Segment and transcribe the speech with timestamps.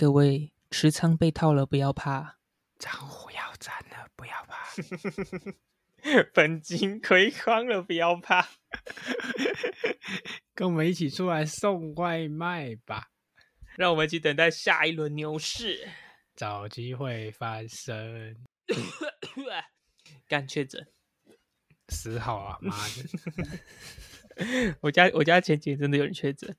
[0.00, 2.38] 各位持仓被套了，不要怕，
[2.78, 4.64] 账户要斩了，不要怕。
[6.32, 8.48] 本金亏光了，不要怕。
[10.56, 13.10] 跟我们一起出来送外卖吧，
[13.76, 15.86] 让我们一起等待下一轮牛市，
[16.34, 18.42] 找机会翻身。
[20.26, 20.88] 干确诊，
[21.90, 22.58] 死好啊！
[22.62, 26.56] 妈的， 我家我家前几天真的有人确诊，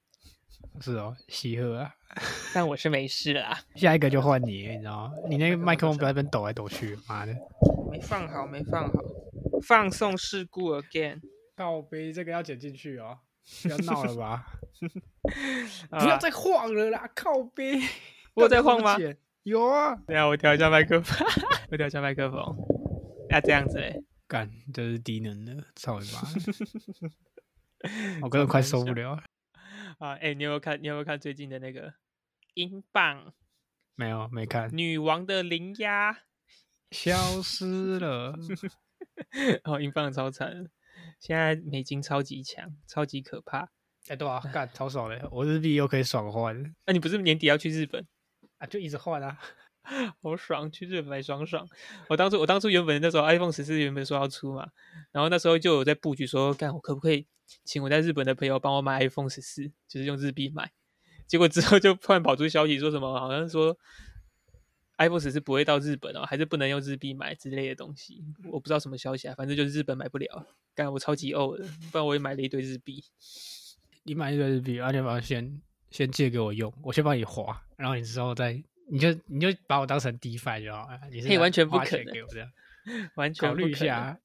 [0.79, 1.93] 是哦，喜贺啊。
[2.53, 3.57] 但我是没事啦。
[3.75, 5.13] 下一个就换你，你知道吗？
[5.29, 7.33] 你那个麦克风不要在那边抖来抖去，妈的！
[7.91, 8.99] 没放好，没放好，
[9.61, 11.19] 放送事故 again。
[11.55, 13.19] 靠背，这个要剪进去哦，
[13.63, 14.45] 不要闹了吧？
[15.89, 17.09] 不要再晃了啦！
[17.13, 17.79] 靠背，
[18.33, 18.97] 我在晃吗？
[19.43, 19.95] 有啊。
[20.07, 21.27] 等下我调一下麦克风，
[21.69, 22.55] 我调一下麦克风。
[23.29, 24.03] 要这样子嘞？
[24.27, 26.21] 干，这是低能的，操你妈！
[28.21, 29.21] 我真的快受不了。
[30.01, 30.81] 啊，哎，你有没有看？
[30.81, 31.93] 你有没有看最近的那个
[32.55, 33.33] 英镑？
[33.93, 34.75] 没有，没看。
[34.75, 36.23] 女王的灵压
[36.89, 38.35] 消失了。
[39.63, 40.67] 哦，英镑超惨，
[41.19, 43.69] 现在美金超级强，超级可怕。
[44.07, 46.75] 哎，对啊，干超爽的，我日币又可以爽换。
[46.87, 48.07] 那你不是年底要去日本
[48.57, 48.65] 啊？
[48.65, 49.37] 就一直换啊，
[49.83, 51.67] 好爽，去日本买爽爽。
[52.09, 54.67] 我当初，我当初原本那时候 iPhone 十四原本说要出嘛，
[55.11, 57.27] 然后那时候就有在布局说，干我可不可以？
[57.65, 60.71] 请我在日本的朋友帮我买 iPhone 十四，就是用日币买。
[61.27, 63.77] 结果之后就突然跑出消息说什么，好像说
[64.97, 68.23] iPhone 十四不会到日本哦，还是不能用日币买之类的东西。
[68.51, 70.45] 我不知道什么消息啊，反正就是日本买不了。
[70.75, 73.03] 干我超级呕的，不然我也买了一堆日币。
[74.03, 80.87] 你买一堆日币，而且把它先先借给我用，我先帮你花，然后你之后再你就你就把我当成 DeFi 就好。
[81.11, 82.51] 你是完全不可能给我这样，
[83.15, 84.17] 完全考虑一下。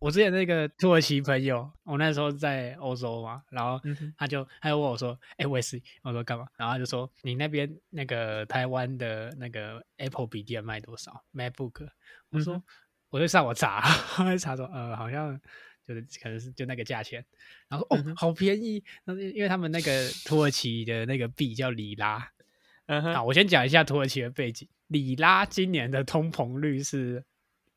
[0.00, 3.80] 我之前那个土耳其朋友，我那时候在欧洲嘛，然后
[4.18, 11.88] 他就他就问我说：“哎，我也是。”我说：“干嘛？”然后他就说：“你那边那个台湾的那个 Apple 笔电卖多少？MacBook？”
[12.28, 12.62] 我说
[13.08, 13.80] ：“我就上网查，
[14.38, 15.40] 查说呃，好像
[15.86, 17.24] 就是可能是就那个价钱。”
[17.68, 22.30] 然后说：“哦，好便宜。”那因为他们那个土耳其的那个币叫里拉。
[22.86, 24.68] 好，我先讲一下土耳其的背景。
[24.88, 27.24] 里拉今年的通膨率是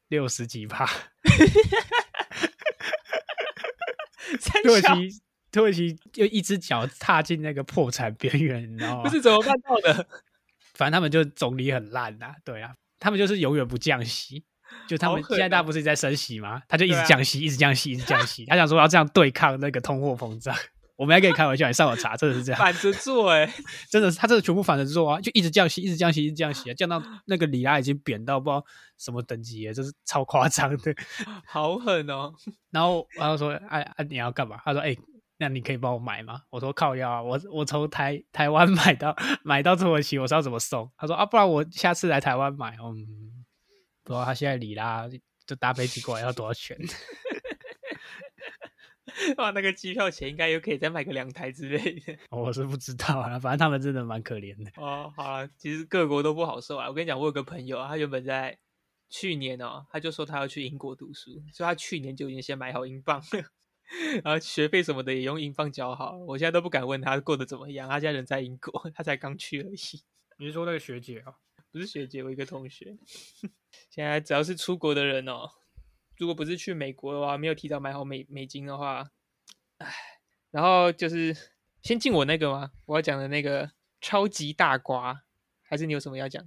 [0.09, 0.85] 六十几帕。
[4.63, 9.03] 土耳其，土耳其就一只脚踏进那个破产边缘，你知道吗？
[9.03, 10.06] 不是怎么办到的？
[10.75, 14.44] 反正他们就总理很烂呐，对啊，他们就是永远不降息。
[14.85, 16.62] 就他们现在大家不是在升息吗？
[16.67, 18.46] 他就一直降息，一直降息，一直降息。
[18.46, 20.53] 他想说要这样对抗那个通货膨胀。
[20.97, 23.50] 我们还可以开玩笑，你上网查，真的是这样，反着做哎，
[23.90, 28.66] 真的是他真的全部反着做啊，就一直降息，一直降息，一直降息啊，降到那个里拉已经贬到不知道
[28.97, 30.96] 什么等级了，就是超夸张的，
[31.46, 32.34] 好狠哦。
[32.72, 34.59] 然后然后说，哎哎，你要干嘛？
[34.66, 34.96] 他说，哎，
[35.38, 36.41] 那你可以帮我买吗？
[36.50, 40.91] 我说靠要啊，我我从台台湾买到买到土耳其，我是要怎么送。
[40.97, 43.46] 他说啊，不然我下次来台湾买，嗯，
[44.03, 45.08] 不知道他现在里拉
[45.46, 46.75] 就搭飞机过来要多少钱？
[49.38, 52.17] 哇，那个机票钱应该又可以再买个两台之类的。
[52.31, 54.72] 我是不知道啊，反正他们真的蛮可怜的。
[54.75, 56.88] 哦，好了，其实各国都不好受啊。
[56.88, 58.57] 我跟你讲，我有个朋友，啊他原本在
[59.09, 63.22] 去年哦，他就说他要去英国读书，所以他去年就已经先买好英镑，
[64.23, 66.17] 然后学费什么的也用英镑交好。
[66.17, 69.78] 我现在都不敢问他过得怎么样，他现在人在英国，他才刚去而已。
[70.38, 71.34] 你是说那个学姐啊？
[71.72, 72.97] 不是学姐，我一个同学。
[73.89, 75.49] 现在只要是出国的人哦。
[76.17, 79.11] 如果不是去美国的话，没有提早买好美美金的话，
[79.78, 79.94] 唉，
[80.50, 81.35] 然后就是
[81.83, 82.72] 先进我那个吗？
[82.85, 85.23] 我要讲的那个超级大瓜，
[85.61, 86.44] 还是你有什么要讲？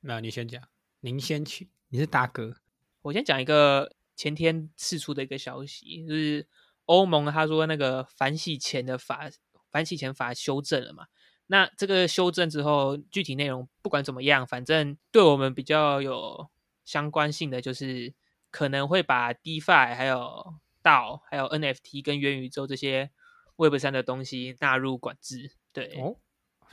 [0.00, 0.62] 没有，你先讲。
[1.00, 2.56] 您先去，你是大哥。
[3.02, 6.46] 我先讲一个前天释出的一个消息，就是
[6.84, 9.30] 欧盟他说那个反洗钱的法，
[9.70, 11.06] 反洗钱法修正了嘛？
[11.46, 16.50] 那这个修正之后，具体内容不管怎么样，反正对我们比较有
[16.84, 18.12] 相关性的就是。
[18.50, 23.10] 可能会把 DeFi 还有 DAO 还有 NFT 跟元宇宙这些
[23.56, 26.16] Web 三的东西纳入管制，对，哦，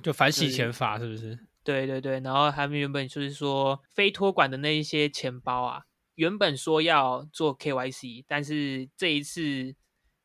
[0.02, 1.48] 就反洗钱法是不是？
[1.64, 5.86] 对对对，然后他们原本就是说非托管的那一些钱包啊，
[6.16, 9.74] 原本说要做 KYC，但是这一次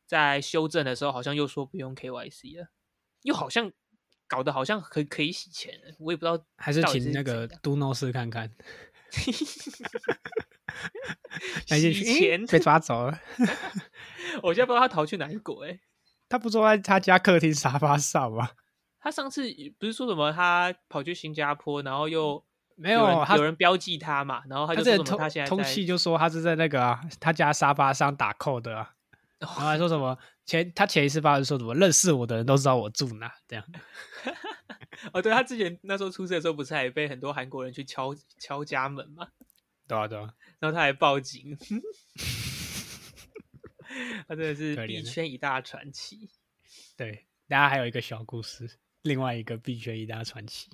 [0.05, 2.67] 在修正的时候，好像又说不用 KYC 了，
[3.21, 3.71] 又好像
[4.27, 8.53] 搞得好像可可以洗钱，我也不知道，还是请那个杜诺斯看看。
[11.67, 13.19] 洗钱 被抓走了，
[14.43, 15.79] 我现在不知道他逃去哪一国哎。
[16.27, 18.51] 他不坐在他家客厅沙发上吗？
[19.01, 19.43] 他上次
[19.79, 22.43] 不是说什么他跑去新加坡，然后又
[22.75, 24.43] 没有有人标记他嘛？
[24.47, 28.91] 然后他就说什么他现在通气就说他是在那个啊他家沙发上打扣的啊，
[29.39, 33.65] 然后还说什么前他前一次发是说什么认识我的人都知道我住哪这样。
[35.13, 39.27] 哦，对他之前那时候出事的时候，不是还被很多韩国人去敲敲家门吗？
[39.89, 40.33] 对啊，对啊。
[40.61, 41.57] 然后他还报警，
[44.27, 46.29] 他真的是币圈一大传奇。
[46.95, 48.69] 对，大家还有一个小故事，
[49.01, 50.69] 另外一个币圈一大传奇。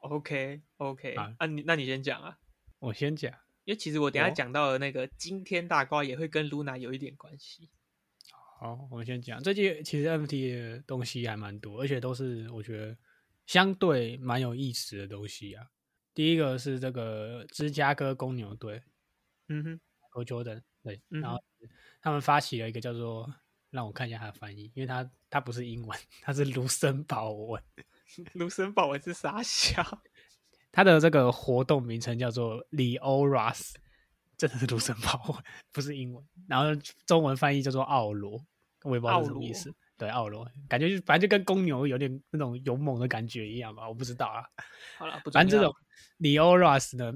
[0.00, 2.38] OK，OK，啊，你那你先讲啊，
[2.80, 3.32] 我先讲，
[3.64, 7.70] 因为其实我等下讲到的那个惊天大瓜也会跟 Luna 有一点关系。
[8.58, 12.98] 好，我们先讲，最近其实 NFT 的东西还蛮多，而且都是我觉得
[13.46, 15.70] 相对蛮有意思的东西啊。
[16.14, 18.82] 第一个是这个芝加哥公牛队，
[19.48, 21.42] 嗯哼，Michael Jordan，对，然后
[22.00, 23.34] 他们发起了一个叫做，
[23.70, 27.62] 让我看一下他的翻译，因为他他不是英文，他是卢森堡文。
[28.34, 29.82] 卢森堡文是傻笑，
[30.70, 33.72] 他的这个活动名称叫做 Leoras，
[34.36, 35.42] 真的是卢森堡文，
[35.72, 36.22] 不是英文。
[36.46, 38.44] 然后中文翻译叫做奥罗，
[38.82, 39.74] 我也不知道是什么意思。
[40.02, 44.42] 对，奥罗，感觉就反正就跟公牛有点那种勇猛的感觉一样吧，我不知道啊。
[44.98, 45.72] 好了，反正这种
[46.18, 47.12] Leoras 呢，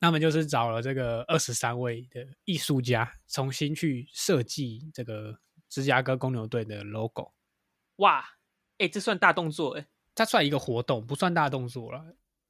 [0.00, 5.38] 他们就是找了这个二十三位的艺术家，重新去设计这个
[5.68, 7.32] 芝加哥公牛队的 logo。
[7.98, 8.24] 哇，
[8.78, 9.86] 哎，这算大动作哎。
[10.16, 12.04] 它算一个活动，不算大动作了。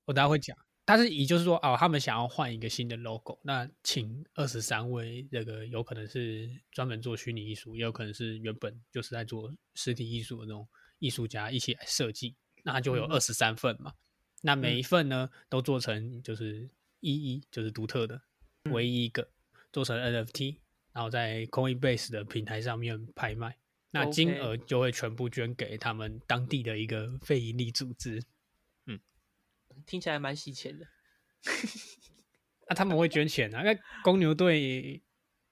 [0.06, 13.94] 我等下会讲，但是以就是说，哦，他们想要换一个新的 logo，那请二十三位这个有可能是专门做虚拟艺术，也有可能是原本就是在做实体艺术的那种艺术家一起来设计，那就有二十三份嘛。
[14.42, 16.68] 那每一份呢，都做成就是
[17.00, 18.20] 一一就是独特的，
[18.64, 19.26] 唯一一个
[19.72, 20.56] 做成 NFT，
[20.92, 23.56] 然后在 Coinbase 的平台上面拍卖。
[23.90, 28.24] 那金额就会全部捐给他们当地的一个非营利组织，嗯，
[29.86, 30.86] 听起来蛮洗钱的。
[32.68, 33.62] 那 他们会捐钱啊？
[33.62, 35.02] 那公牛队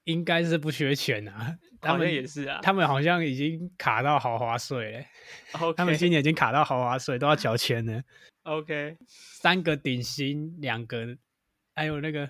[0.05, 5.07] 应该是不缺钱啊， 他们也是啊，他们好像已经卡到豪华税嘞。
[5.75, 8.03] 他们今年已经卡到豪华税，都要缴钱了。
[8.43, 11.17] OK，三个顶薪，两个，
[11.75, 12.29] 还有那个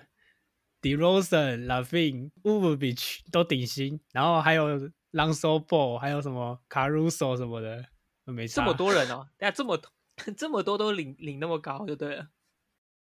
[0.80, 4.90] DeRozan、Lavin、u v b i c h 都顶薪，然后还有。
[5.14, 7.86] Lonzo Ball，还有什么 Caruso 什么的，
[8.24, 9.28] 没这么多人哦。
[9.38, 9.80] 大家这么
[10.36, 12.28] 这么多都领领那么高就对了，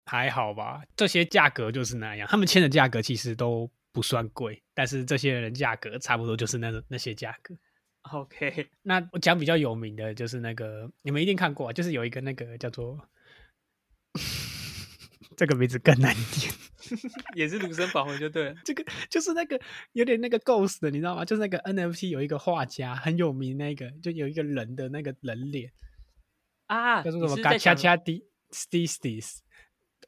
[0.06, 0.82] 还好吧？
[0.96, 7.56] 这些价格就是那样，他们签的价格其实都不算贵，但是这些人价格差不多就是那那些价格。
[8.12, 12.98] OK， 那我讲比较有名的就是那个，你们一定看过，就是有一个那个叫做。
[15.36, 16.52] 这个名字更难念，
[17.34, 18.54] 也是卢森堡文就对了。
[18.62, 19.58] 这个就是那个
[19.92, 21.24] 有点那个 ghost 的，你知道吗？
[21.24, 25.72] 就是那个 NFT 有一个画家很有名，那个就有一个人的那个人脸
[26.70, 29.38] 啊，叫做什么 Gacha D Stis。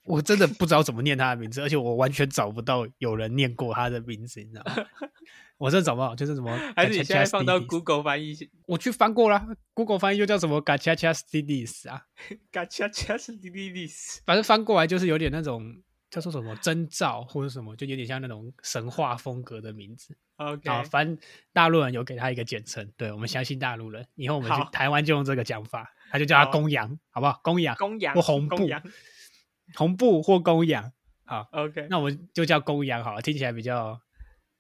[0.05, 4.75] 我真的不知道怎么念他的名字，而且我完全找不到有人念过他的名字，你知道吗？
[5.59, 6.51] 我真的找不到，就是什么？
[6.75, 8.37] 还是你现在放到 Google 翻译？
[8.67, 12.03] 我去翻过了，Google 翻译又叫什么 Gacha Stis 啊？
[12.53, 15.73] Gacha Stis，反正翻过来就是有点那种
[16.11, 20.17] 叫做什么征兆或者什么，就有点像那种神话风格的名字。
[20.37, 21.17] OK，好，反正
[21.53, 27.41] 大陆人有给他一个简称，对我们相信大陆人，以后我们去台湾就用这个讲法，他就叫他公羊，好不好？
[27.43, 28.69] 公羊，公羊或红布。
[29.75, 30.93] 红布或公羊，
[31.25, 33.99] 好，OK，那我们就叫公羊好了，听起来比较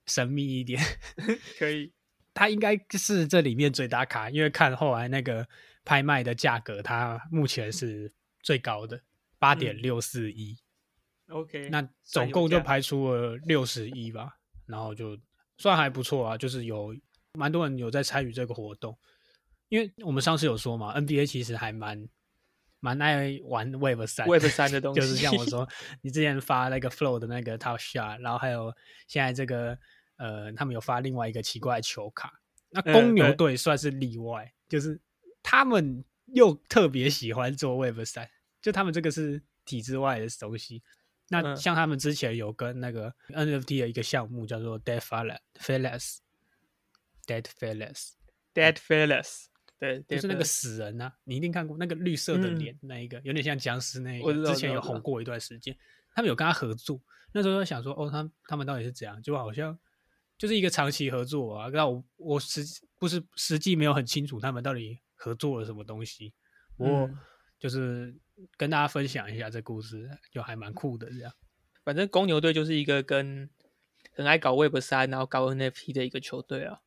[0.06, 0.80] 神秘一点。
[1.58, 1.92] 可以，
[2.32, 5.46] 它应该是这里面最大卡，因为看后来那个
[5.84, 8.10] 拍卖的价格，它目前是
[8.42, 9.02] 最高的
[9.38, 10.56] 八点六四一。
[11.28, 15.18] OK，那总共就排出了六十一吧，然后就
[15.58, 16.96] 算还不错啊，就是有
[17.34, 18.96] 蛮多人有在参与这个活动，
[19.72, 22.06] 因为我们上次有说嘛，NBA 其实还蛮。
[22.84, 25.68] 蛮爱玩 Web 三，Web 三的东西， 就是像我 说，
[26.00, 28.74] 你之前发那个 Flow 的那个 Top Shot，然后还有
[29.06, 29.78] 现在这个
[30.16, 32.40] 呃，他们有发另外一个奇怪的球卡。
[32.70, 35.00] 那公牛队算是例外，就是
[35.44, 38.28] 他们又特别喜欢做 Web 三，
[38.60, 40.82] 就他们这个是体制外的东西。
[41.28, 49.44] 那像他们之前有跟那个 NFT 的一个项目叫做 Dead Fellas，Dead Fellas，Dead Fellas。
[49.82, 55.76] 对，就是那个死人呐，你一定看过那个绿色的脸，那一个有点像僵尸那一个，之前有红过一段时间，
[56.14, 57.00] 他们有跟他合作，
[57.34, 59.20] 那时候在想说，哦，他他们到底是怎样？
[59.20, 59.76] 就好像
[60.38, 62.62] 就是一个长期合作啊，那我我实
[62.96, 66.32] 不是实际没有很清楚他们到底合作了什么东西，
[66.76, 67.10] 我
[67.58, 68.14] 就是
[68.56, 71.32] 跟大家分享一下这故事，就还蛮酷的这样。
[71.84, 73.50] 反正公牛队就是一个跟
[74.14, 76.82] 很爱搞 Web 三，然后搞 NFT 的一个球队啊，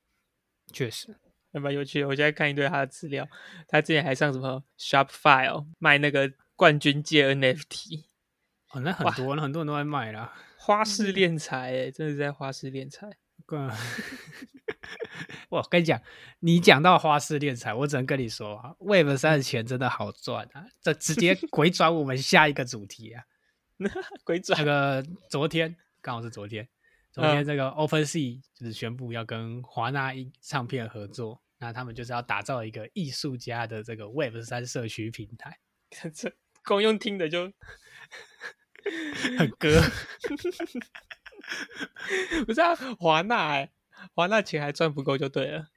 [0.72, 1.18] 确实。
[1.60, 3.28] 蛮有趣的，我现在看一堆他的资料，
[3.68, 8.04] 他之前还上什么 Shopify 卖那个冠军界 NFT，
[8.72, 13.10] 哦，那很多，很多人都在卖啦，花 式敛财，哎，真的是在花式敛财。
[15.50, 16.02] 我跟你讲，
[16.40, 20.66] 你讲到花式练财，我只能跟你说啊，Web 三的钱真的好赚啊！
[20.82, 23.24] 这直接鬼转我们下一个主题啊，
[24.24, 26.68] 鬼转那个昨天刚好是昨天，
[27.12, 35.58] 昨天这个 OpenSea 就是宣布要跟华纳音唱片合作，那他们就是要打造一个艺术家的这个 Web 三社区平台，
[36.14, 36.32] 这
[36.64, 37.52] 光用听的就
[39.40, 39.82] 很歌，
[42.46, 43.72] 不是啊，华纳哎。
[44.14, 45.70] 哇，那钱还赚不够就对了。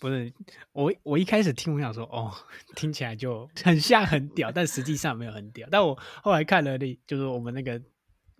[0.00, 0.32] 不是
[0.72, 2.34] 我，我一开始听我想说，哦，
[2.74, 5.68] 听起来就很像很屌，但实际上没有很屌。
[5.70, 7.78] 但我后来看了那，就是我们那个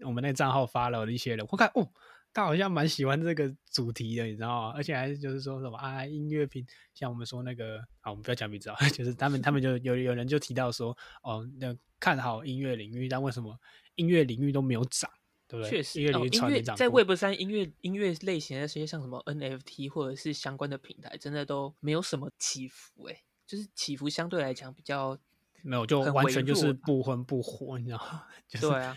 [0.07, 1.87] 我们那个账号发了的一些人，我看哦，
[2.32, 4.73] 他好像蛮喜欢这个主题的，你知道吗？
[4.76, 13.58] 而且还是就是说什么啊，音乐品，像我们说那个啊，我们不要讲名字啊， 就是他们他们就有有人就提到说，哦，那看好音乐领域，但为什么
[13.97, 15.11] 音乐领域都没有涨？
[15.49, 16.08] 对不对确实，音
[16.50, 25.18] 乐在 Web 三音乐音乐类型那些像什么 NFT 或者是相关的平台，真的都没有什么起伏哎，就是起伏相对来讲比较
[25.62, 28.25] 没有，就完全就是不温不火，你知道吗？
[28.61, 28.94] 对啊，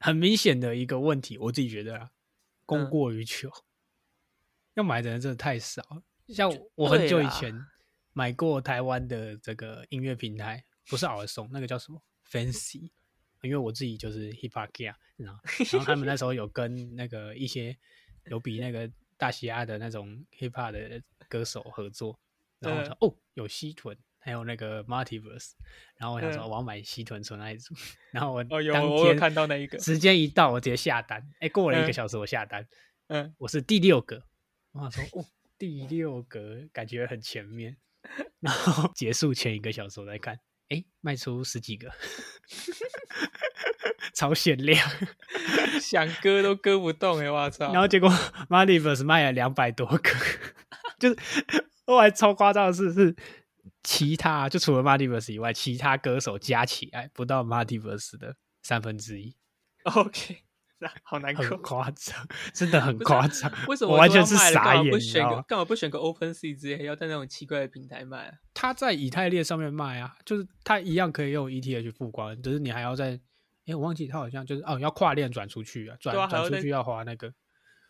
[0.00, 2.10] 很明显的一个问题，我自己觉得啊，
[2.66, 3.50] 供过于求，
[4.74, 6.02] 要买的人真的太少。
[6.28, 7.54] 像我很久以前
[8.12, 12.90] 买过台湾的这个音乐平台，不是耳松，那个叫什么 Fancy。
[13.42, 17.76] 因为我自己就是 hip hop gear，然后然后他们那时候有跟那个一些
[18.24, 22.18] 有比那个大西亚的那种 hip hop 的歌手合作，
[22.58, 23.96] 然后说哦有西屯，
[24.26, 25.52] 还有那个 multiverse，
[25.96, 27.72] 然后我想说我要买西屯村那一组，
[28.10, 32.66] 然后我哦有我有看到那一个，时间一到我直接下单，哎过了一个小时我下单，
[33.06, 34.20] 嗯我是第六个，
[34.72, 35.24] 我想说哦
[35.56, 37.76] 第六个感觉很前面，
[38.40, 40.36] 然后 结束前一个小时我再看。
[40.68, 41.88] 哎，卖出十几个，
[44.14, 44.84] 超限量，
[45.80, 47.30] 想割都割不动哎！
[47.30, 47.72] 我操！
[47.72, 48.10] 然后结果
[48.48, 50.10] Multiverse 卖了两百多个，
[50.98, 51.16] 就是
[51.84, 53.14] 后来超夸张的是，是
[53.86, 59.36] 其他就除了 Multiverse 以外，其他歌手加起来不到 Multiverse 的三分之一。
[59.84, 60.42] OK。
[61.04, 63.50] 好难过，夸张，真的很夸张。
[63.66, 64.90] 为什么我完全是傻眼？
[64.90, 68.34] 不选个干嘛不选个 Open Sea 之类，要在那种奇怪的平台卖啊？
[68.52, 73.18] 他在以太链上面卖啊，就是他一样可以用 ETH 付款，只是你还要在……
[73.64, 77.32] 哎，我忘记他好像就是哦，要跨链转出去啊，转转出去要花那个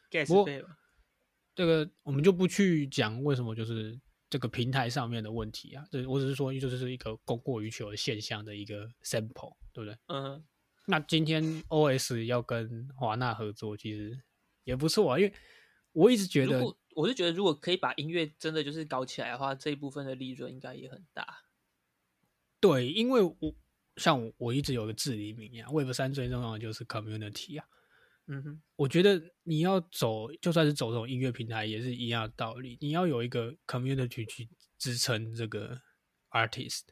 [0.08, 0.68] gas 费吧？
[1.56, 5.84] 这个我们就不去讲为什么就是这个平台上面的问题啊。
[5.90, 9.98] 对我只是说，就是一个供过于求的现象的一个 sample，对不对？
[10.08, 10.44] 嗯。
[10.88, 14.22] 那今天 OS 要跟华纳合作，其实
[14.62, 15.18] 也不错啊。
[15.18, 15.32] 因为
[15.90, 16.62] 我一直觉得，
[16.94, 21.42] 我是觉得，如果可以把音乐真的就是搞起来的话，这一部分的利润应该也很大。
[22.60, 23.54] 对，因为我
[23.96, 27.66] 像我一直有个至理名言，Web 三最重要的就是 community 啊。
[28.28, 32.76] 嗯哼，我觉得你要走，就算是走这种音乐平台，也是一样的道理。
[32.80, 35.80] 你要有一个 community 去支撑这个
[36.30, 36.82] artist，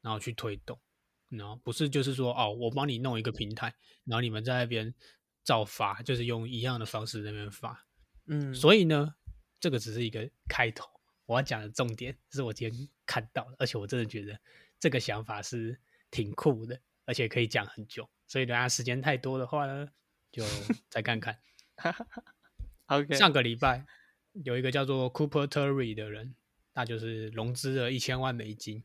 [0.00, 0.78] 然后去推动。
[1.30, 3.74] 然后不是就是说哦，我帮你弄一个平台，
[4.04, 4.94] 然后你们在那边
[5.42, 7.86] 照发，就是用一样的方式那边发，
[8.26, 9.16] 嗯，所以呢，
[9.58, 10.88] 这个只是一个开头。
[11.26, 14.38] 我要讲的重点是我今天看到的，而且我真的觉得
[14.78, 18.08] 这个想法是挺酷的，而且可以讲很久。
[18.28, 19.88] 所以等下时间太多的话呢，
[20.34, 20.44] 就
[20.88, 21.38] 再看看。
[22.86, 23.86] OK，上个礼拜
[24.32, 26.34] 有一个叫做 Cooper Terry 的人，
[26.74, 28.84] 他就是融资了一千万美金。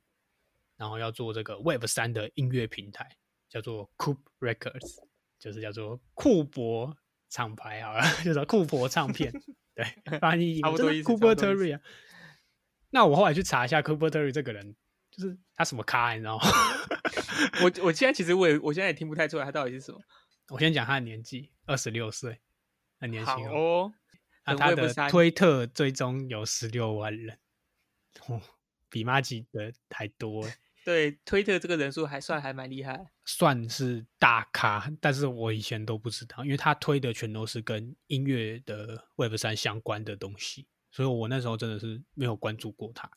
[0.77, 3.17] 然后要做这个 Web 三的音乐平台，
[3.49, 4.99] 叫做 Coop Records，
[5.37, 6.95] 就是叫做库珀
[7.27, 9.29] 厂牌好了， 就是库珀唱片。
[9.75, 9.85] 对，
[10.19, 11.09] 翻译差不多意思。
[11.09, 11.81] Cooper Terry 啊，
[12.91, 14.73] 那我后来去查一下 Cooper Terry 这个人，
[15.11, 16.45] 就是他什么咖，你知道吗？
[17.61, 19.99] 我我现在其实我也我现在也听不太出来他到底是什么。
[20.49, 22.39] 我先讲他的年纪，二十六岁，
[22.99, 23.93] 很年轻哦。
[24.45, 27.37] 那他的推特追踪有十六万人，
[28.27, 28.41] 哦，
[28.89, 30.47] 比马吉的还多。
[30.85, 43.11] 对，推特这个人数还算还蛮厉害，算是大咖，但是我以前都不知道，因为他推的全都是跟音乐的 Web 三相关的东西，所以我那时候真的是没有关注过他。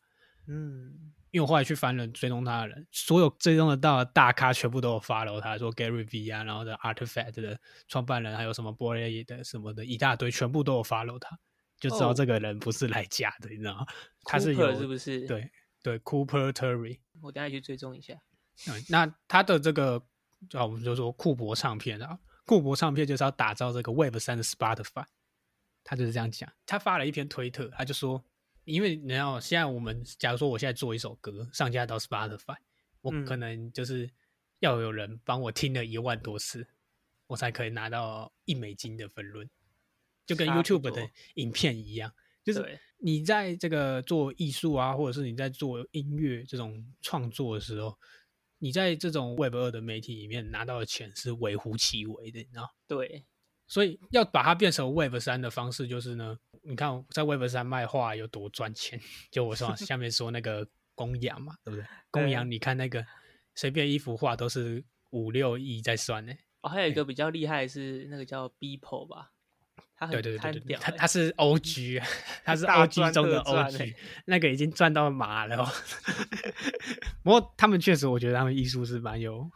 [0.48, 7.58] 嗯，因为我后来去翻了追踪他的人，所有追踪得到的大咖全部都有 follow 他，说 Gary V 啊，然后的 Artifact 的
[7.88, 11.36] 创办人，还有什么 Boy 的什么的一大堆，全部都有 follow 他，
[11.80, 13.86] 就知道这个人不是来假的，你知道吗？
[14.22, 15.26] 他是有是不是？
[15.26, 15.50] 对。
[15.84, 18.14] 对，Cooper Terry，我等下去追踪一下。
[18.68, 20.00] 嗯，那他的这个，
[20.52, 25.04] 啊，我们就说库珀唱片啊，库珀唱片就是要打造这个 Web 三的 Spotify，
[25.82, 26.48] 他就是这样讲。
[26.66, 28.24] 他发了一篇推特，他就说，
[28.64, 32.56] 因为你要现在我们，假如说我现在做一首歌上架到 Spotify，
[33.00, 34.10] 我可能就是
[34.60, 36.66] 要有人帮我听了一万多次，
[37.26, 39.48] 我才可以拿到一美金的分润，
[40.26, 42.12] 就跟 YouTube 的影片一样。
[42.44, 47.96] 就是你在这个做艺术啊，或者是你在做音乐这种创作的时候，
[48.58, 52.74] 你在这种 Web 二的媒体里面拿到的钱是微乎其微的，你知道？
[52.88, 53.24] 对，
[53.72, 59.00] 所以要把它变成 Web 三的方式，就是呢，你看在 Web 三卖画有多赚钱？
[59.32, 61.86] 就我说下面说那个公羊嘛，对不对？
[62.10, 63.02] 公羊，你看那个
[63.54, 66.34] 随便一幅画都是五六亿在算呢。
[66.60, 69.30] 哦，还有一个比较厉害是那个叫 Beeple 吧。
[70.10, 71.98] 对对对对，他他是 O G，
[72.44, 73.94] 他是 O G 中的 O G，
[74.26, 75.64] 那个已经赚到麻了。
[77.22, 79.50] 不过他们确实，我觉得他们艺术是蛮有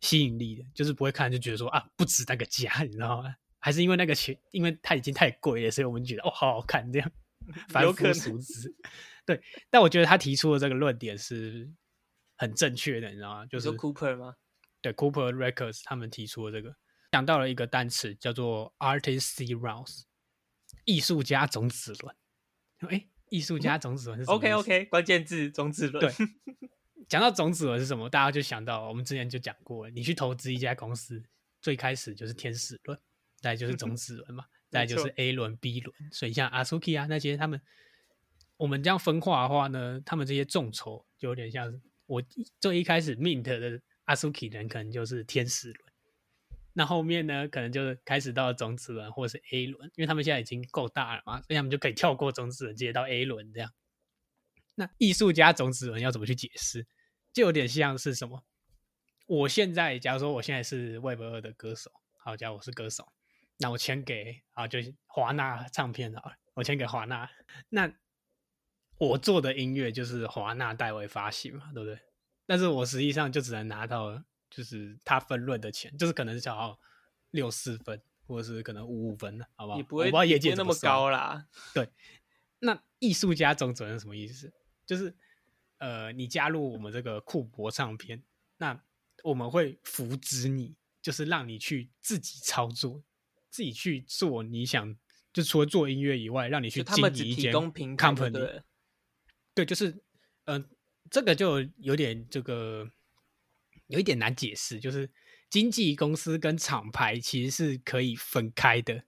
[0.00, 3.36] 吸引力的，就是不会看就觉得说啊不值那个价，你知道吗？
[3.62, 7.10] 还是因为那个钱，因为它已经太贵了，所以我们觉得哦好好看这样，
[7.70, 8.74] 凡夫俗子。
[9.24, 9.40] 对，
[9.70, 11.70] 但我觉得他提出的这个论点是
[12.36, 13.46] 很正确的，你知道吗？
[13.46, 14.34] 就是 Cooper 吗？
[14.80, 16.76] 对，Cooper Records 他们提出的这个。
[17.12, 20.02] 讲到了一个单词，叫做 artist seeds，
[20.84, 22.16] 艺术家种子轮。
[22.90, 26.00] 哎，艺术家种子轮是什么？OK OK， 关键字种子轮。
[26.04, 26.26] 对，
[27.08, 31.22] 讲到种子轮是什么，大家就想到我们之前就讲过，你去投资一家公司，
[31.60, 32.98] 最开始就是天使轮，
[33.42, 35.94] 再就是种子轮嘛， 再就是 A 轮、B 轮。
[36.10, 37.60] 所以像 Asuki 啊那些，他们
[38.56, 42.22] 我们这样分化的话呢，他们这些众筹就有点像我
[42.58, 45.92] 最一开始 mint 的 Asuki 人，可能就是天使轮。
[46.74, 53.70] 那后面呢，可能就是开始到种子轮或者是 A 轮，因为他们现在已经够大了嘛，所以他们就可以跳过种子轮，直接到 A 轮这样。
[54.74, 56.86] 那艺术家种子轮要怎么去解释？
[57.32, 58.44] 就有点像是什么？
[59.26, 63.06] 我现在假如说我现在是 Web 二的歌手，好，假如我是歌手，
[63.62, 67.30] 那我签给啊，就是华纳唱片好了，我签给华纳，
[67.70, 67.90] 那
[68.98, 71.98] 我做的音乐就是华纳代为发行嘛，对不对？
[72.44, 74.22] 但是我实际上就只能拿到。
[74.54, 76.78] 就是他分论的钱，就是可能是想要
[77.30, 79.78] 六四分，或者是可能五五分的，好不好？
[79.78, 81.48] 你不会，不知道业界那么高啦。
[81.72, 81.88] 对，
[82.58, 84.52] 那艺术家总责任什么意思？
[84.84, 85.16] 就是
[85.78, 88.22] 呃，你加入我们这个库博唱片，
[88.58, 88.78] 那
[89.24, 93.02] 我们会扶植你，就是让你去自己操作，
[93.52, 94.96] 自己去做你想，
[95.32, 98.62] 就除了做音乐以外，让你去经营一间 company。
[99.54, 100.02] 对，就是
[100.46, 100.68] 嗯，
[101.08, 102.90] 这个就有点这个。
[103.88, 105.10] 有一点难解释，就是
[105.50, 109.04] 经纪公司跟厂牌其实是可以分开的。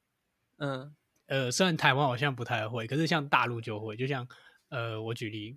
[0.58, 3.96] 嗯，呃，虽然台湾好像不太会，可是像大陆就会。
[3.96, 4.28] 就像
[4.68, 5.56] 呃，我举例，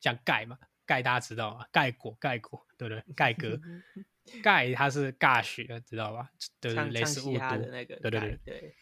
[0.00, 1.66] 像盖嘛，盖大家知道吗？
[1.70, 3.04] 盖果，盖果，对不对？
[3.14, 3.60] 盖哥，
[4.42, 6.30] 盖他是尬学，知道吧？
[6.60, 8.74] 对对，类似雾都那个，对对对对。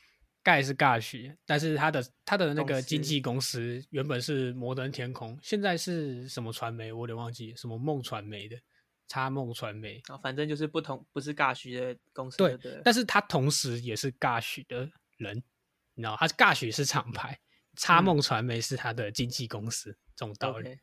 [0.42, 6.92] 盖是尬学，但是他的他的那个经纪公司原本是摩登天空，现在是什么传媒？
[6.92, 8.56] 我有点忘记，什么梦传媒的。
[9.06, 12.36] 插梦传媒啊，反正就是不同，不是尬许的公司。
[12.36, 15.36] 对，但是他同时也是尬许的人，
[15.94, 17.36] 你知道，他尬许是厂牌，
[17.74, 20.78] 插梦传媒是他的经纪公司，这种道理。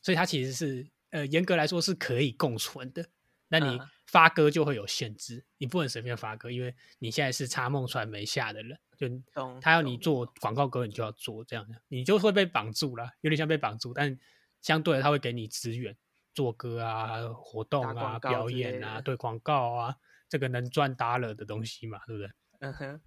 [0.00, 3.04] 所以，他其实是呃，严格来说是可以共存的。
[3.52, 9.06] 那你发歌就会有限制，你不能随便发歌，因为你现在是插梦传媒下的人，就
[9.60, 13.92] 他要你做广告歌，你就要做这样的，你就会被绑住了，有点像被绑住。
[13.94, 14.18] 但
[14.60, 15.96] 相对的，他会给你资源。
[16.34, 19.94] 做歌啊，活动啊，表演啊，对广告啊，
[20.30, 22.30] 这个能赚大了的东西嘛，对不对？
[22.60, 23.00] 嗯哼。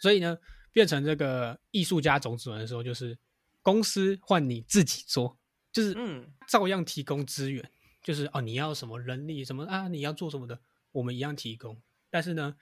[0.00, 0.36] 所以呢，
[0.72, 3.16] 变成这个艺术家种子人的时候，就是
[3.62, 5.38] 公司换你自己做，
[5.70, 7.64] 就是嗯，照样提供资源，
[8.04, 10.60] 就是哦，你要什么人力什么啊，你要做什么的，
[10.92, 11.82] 我们一样提供。
[12.08, 12.54] 但是呢，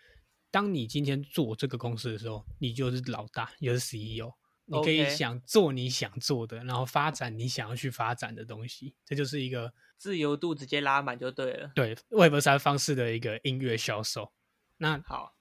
[0.50, 4.32] 当你今天做这个公司的时候，你就是老大，你就是 CEO。
[4.64, 11.72] 你可以想做你想做的，然后发展你想要去发展的东西，这就是一个自由度直接拉满就对了。
[11.74, 14.32] 对，Web 三方式的一个音乐销售。
[14.78, 15.34] 那好，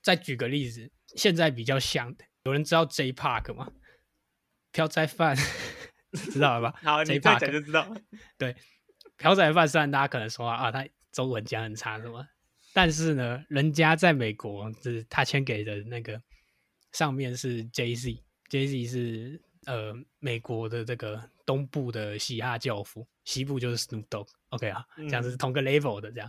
[0.00, 3.72] 再举个例子，现在比较像的，有人知道 J Park 吗？
[4.70, 5.36] 飘仔饭
[6.12, 6.78] 知道了吧？
[6.82, 7.92] 好，J Park 就知道。
[8.38, 8.56] 对，
[9.20, 12.26] 朴宰范虽然大家可能说啊，他中文讲很差，什么？
[12.72, 16.20] 但是呢，人家在美国，就是他签给的那个
[16.92, 17.94] 上面是 J。
[18.50, 26.28] Jay Z 是呃美国的这个东部的嘻哈教父，西部就是 Snoop Dogg，OK 啊，这样子是同个 level 的这样。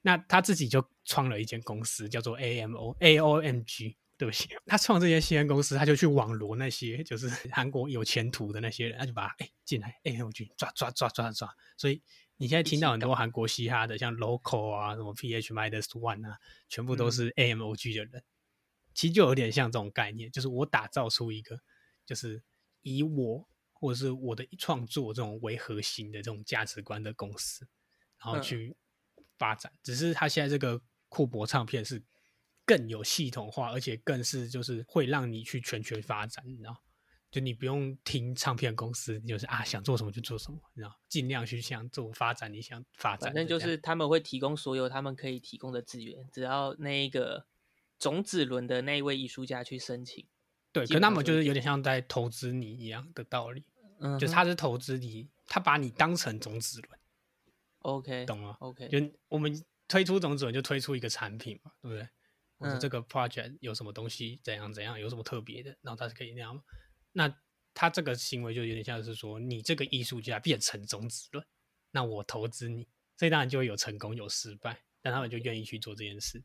[0.00, 3.98] 那他自己就创了一间公司，叫做 A M O A O M G。
[4.22, 11.52] 对不起， 他创这些新闻公司，他就去网罗那些就是 韩国有前途的那些人，他就把哎进来 A M G 抓抓抓抓抓。
[11.76, 12.00] 所以
[12.36, 18.22] 你现在听到很多韩国嘻哈的，像 Local 啊，什么 P H Minus One 啊，全部都是 A M O G 的人。
[18.94, 21.58] 其实就有点像这种概念，就是我打造出一个，
[22.06, 22.44] 就是
[22.82, 27.66] 以我或者是我的创作这种为核心的这种价值观的公司，
[28.22, 28.76] 然后去
[29.36, 29.72] 发展。
[29.82, 32.00] 只是他现在这个库博唱片是
[32.64, 36.82] 更有系统化，而且更是就是会让你去全权发展，你知道？
[37.30, 43.28] 就你不用听唱片公司，你就是啊想做什么就做什么，你知道尽量去想做发展你想发展。
[43.30, 47.46] 反正就是他们会提供所有他们可以提供的资源，只要那一个
[47.98, 50.26] 种子轮的那一位艺术家去申请。
[50.72, 53.64] 对，跟他们就是有点像在投资你一样的道理。
[54.00, 57.00] 嗯，就是他是投资你，他把你当成种子轮。
[57.78, 58.56] OK，懂了。
[58.60, 58.98] OK，就
[59.28, 62.08] 我们推出种子轮就推出一个产品嘛，对不对？
[62.62, 66.62] 或者这个 project 有什么东西怎样怎样，有什么特别的，然后他是可以那样。
[67.12, 67.34] 那
[67.74, 71.44] 他这个行为就有点像是说，你这个艺术家变成种子论，
[71.90, 76.42] 那我投资你，所以当然就会有成功有失败，但他们就愿意去做这件事。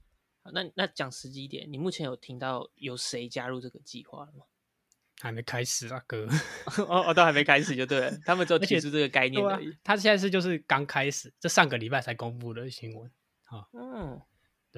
[0.54, 4.46] 那那讲实际一点，你目前有听到有谁加入这个计划了吗？
[5.20, 6.28] 还没开始啊，哥。
[6.88, 9.76] 哦哦，都还没开始就对了，他们只有 提出这个概念而已。
[9.84, 13.12] 他现在是就是刚开始，这上个礼拜才公布的新闻。
[13.46, 14.22] 啊，嗯。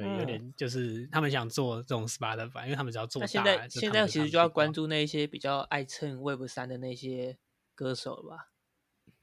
[0.02, 3.28] 对，有点就是他们想做这种 Spotify，因为他们只要做大。
[3.28, 7.38] 现在现在其实就要关注那些比较爱蹭 Web 三的那些
[7.76, 8.50] 歌手了吧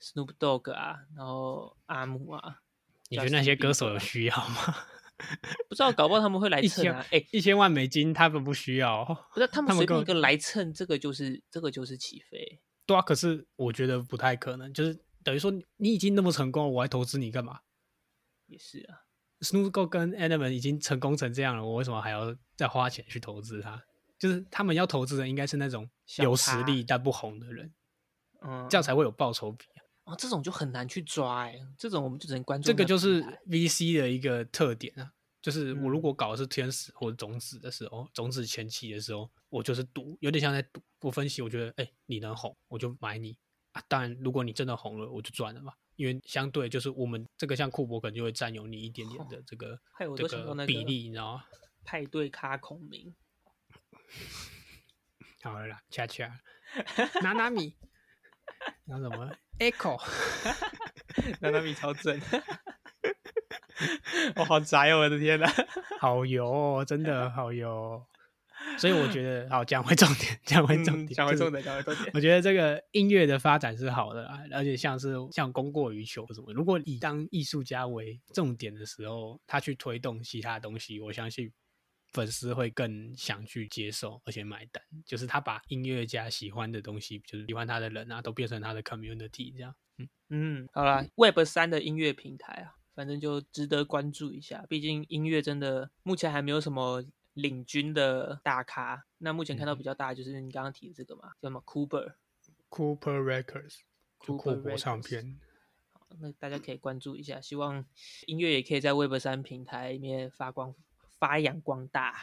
[0.01, 2.62] ，Snoop Dogg 啊，然后阿姆啊。
[3.09, 4.75] 你觉得那些歌手有需要吗？
[5.69, 7.07] 不知道，搞不好他们会来蹭啊。
[7.11, 9.05] 哎，一千万美金他们不需要。
[9.33, 12.61] 不是 他们随便一个来蹭，这个就是这个就是起飞。
[12.85, 17.61] 对啊，可是我觉得不太可能，就是等于说你已经那么成功，我还投资你干嘛？
[18.47, 19.06] 也是啊。
[19.40, 23.83] Snoop Dogg 跟 Adam 已经成功成这样了，我为什么还要再花钱去投资他？
[24.18, 27.72] 就是他们要投资的应该是那种有实力但不红的人，
[28.40, 29.85] 嗯，这样才会有报酬比啊。
[30.05, 32.66] 哦，这种就很难去抓哎，这种我们就只能关注。
[32.66, 40.81] 这个就是 VC 的一个特点啊，就是我如果搞的是天使或者种子的时候，种子前期的时候，我就是赌，有点像在赌。
[41.03, 43.37] 我分析，我觉得，哎，你能红，我就买你
[43.72, 43.83] 啊。
[43.87, 45.75] 当然，如果你真的红了，我就赚了嘛。
[45.97, 49.79] 因为相对就是我们这个像库珀可能就会占有你一点点的这个
[50.17, 51.45] 这个比例，你知道吗？
[51.85, 53.15] 派对咖孔明，
[55.43, 56.41] 好了啦，恰恰，
[57.23, 57.77] 拿拿米，
[58.87, 59.97] 拿什么？Echo，
[61.41, 62.21] 拿拿米超正，
[64.35, 64.99] 我好宅哦！
[65.01, 65.47] 我的天呐，
[66.01, 68.05] 好油哦，真的好油。
[68.79, 72.11] 所以我觉得， 好讲回重点，讲回重点，讲回重点，讲回重点。
[72.15, 76.53] 我觉得这个音乐的发展是好的啊，而且像是像供过于求什么。
[76.53, 81.51] 如果以当艺术家为重点的时候，他去推动其他东西，我相信
[82.12, 84.83] 粉丝会更想去接受，而且买单。
[85.05, 89.75] 就是他把音乐家喜欢的东西，就是喜欢他的人啊，都变成他的 community 这样。
[89.99, 94.65] 嗯嗯，好了，Web 三的音乐平台啊，反正就值得关注一下。
[94.69, 97.03] 毕竟音乐真的目前还没有什么。
[97.37, 103.81] 领军的大咖，那目前看到比较大就是你刚刚提的这个嘛，叫什么 Cooper，Cooper Records，
[104.16, 105.38] 库珀唱片。
[105.92, 107.85] 好，那大家可以关注一下，希望
[108.27, 110.75] 音乐也可以在 Web 三平台里面发光
[111.18, 112.16] 发扬光大。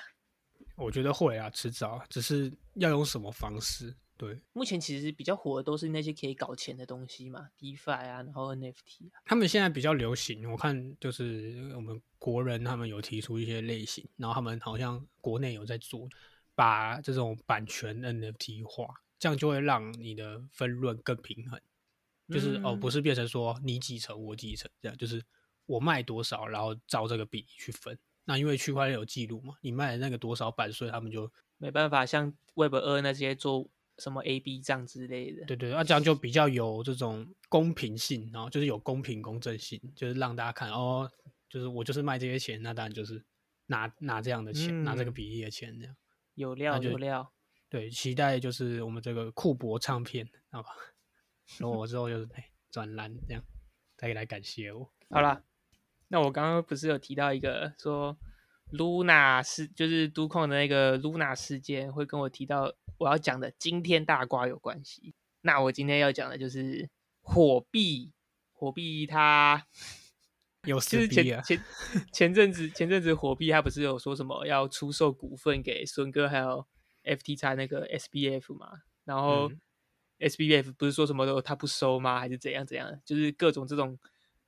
[0.76, 3.95] 我觉得会啊，迟早，只是要用什么方式。
[4.15, 9.19] 对，目前其实比较火的都是那些可以搞钱的东西嘛，DeFi 啊，然后 NFT 啊。
[9.26, 16.08] 他们现在比较流行，我看就是我们国人他们有提出一些类型，然后他们好像国内有在做，
[16.54, 18.86] 把这种版权 NFT 化，
[19.17, 21.60] 这样就会让你的分润更平衡。
[22.30, 25.21] 就是哦，不是变成说你几成我几成这样，就是
[25.65, 27.97] 我卖多少，然后照这个比例去分。
[28.26, 33.67] 那因为区块链有记录嘛，你卖的那个多少版税，他们就没办法像 Web 二那些做。
[33.99, 41.12] 什么 A B 账之类的，对对，那这样就比较有这种公平性，然后就是有公平公正性，就是让大家看哦，
[41.47, 43.23] 就是我就是卖这些钱，那当然就是
[43.67, 45.95] 拿拿这样的钱，拿这个比例的钱，这样
[46.34, 47.32] 有料有料。
[47.69, 50.69] 对，期待就是我们这个库珀唱片，好吧？
[51.60, 53.43] 然后我之后就是哎转蓝这样，
[53.95, 54.91] 再来感谢我。
[55.10, 55.43] 好了，
[56.08, 58.17] 那我刚刚不是有提到一个说。
[58.74, 65.14] Luna 事就是都控的那个 Luna 事件，会跟我提到我要讲的惊天大瓜有关系。
[65.42, 66.90] 那我今天要讲的就是
[67.22, 68.12] 火币，
[68.52, 69.68] 火币它
[70.66, 71.64] 有就是前前
[72.12, 76.66] 前阵子前阵子火币它不是有说什么要出售股份给孙哥还有
[77.04, 78.82] FTX 那个 SBF 嘛？
[79.04, 79.52] 然后
[80.18, 82.20] SBF 不是说什么都他不收吗？
[82.20, 82.90] 还是怎样怎样？
[83.06, 84.00] 就是各种这种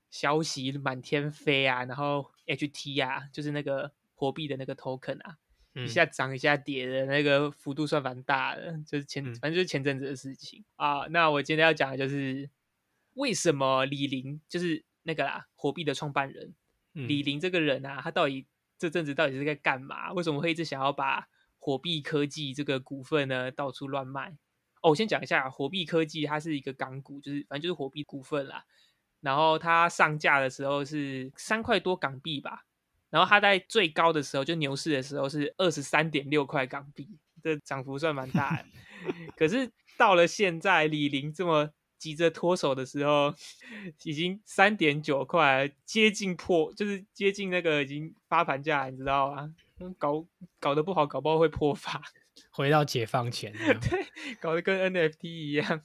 [0.10, 3.94] 消息满天飞啊，然后 HT 啊，就是那个。
[4.16, 5.38] 货币的那个 token 啊，
[5.76, 11.06] 一下涨一下跌的那个幅度算蛮大的，就是前反正就是前阵子的事情啊。
[11.10, 12.50] 那我今天要讲的就是
[13.14, 16.56] 为什么李林就是那个啦，货币的创办人
[16.94, 18.48] 李林这个人啊，他到底
[18.78, 20.14] 这阵子到底是在干嘛？
[20.14, 21.28] 为什么会一直想要把
[21.60, 24.38] 火币科技这个股份呢到处乱卖？
[24.82, 28.66] 哦，我先讲一下火币科技，它是一个港股，就是反正就是火币股份啦。
[29.20, 32.66] 然后它上架的时候是三块多港币吧。
[33.10, 37.08] 然后它在最高的时候，就牛市的时候是二十三点六块港币，
[37.42, 38.66] 这涨幅算蛮大的。
[39.38, 43.34] 可是到了现在，李林这么急着脱手的时候，
[44.04, 49.54] 已经三点九块，接近破，就是接近那个已经发盘价，你知道吗？
[49.98, 50.26] 搞
[50.60, 52.02] 搞得不好，搞不好会破发，
[52.52, 53.54] 回到解放前。
[53.54, 54.06] 对，
[54.40, 55.82] 搞得跟 NFT 一样，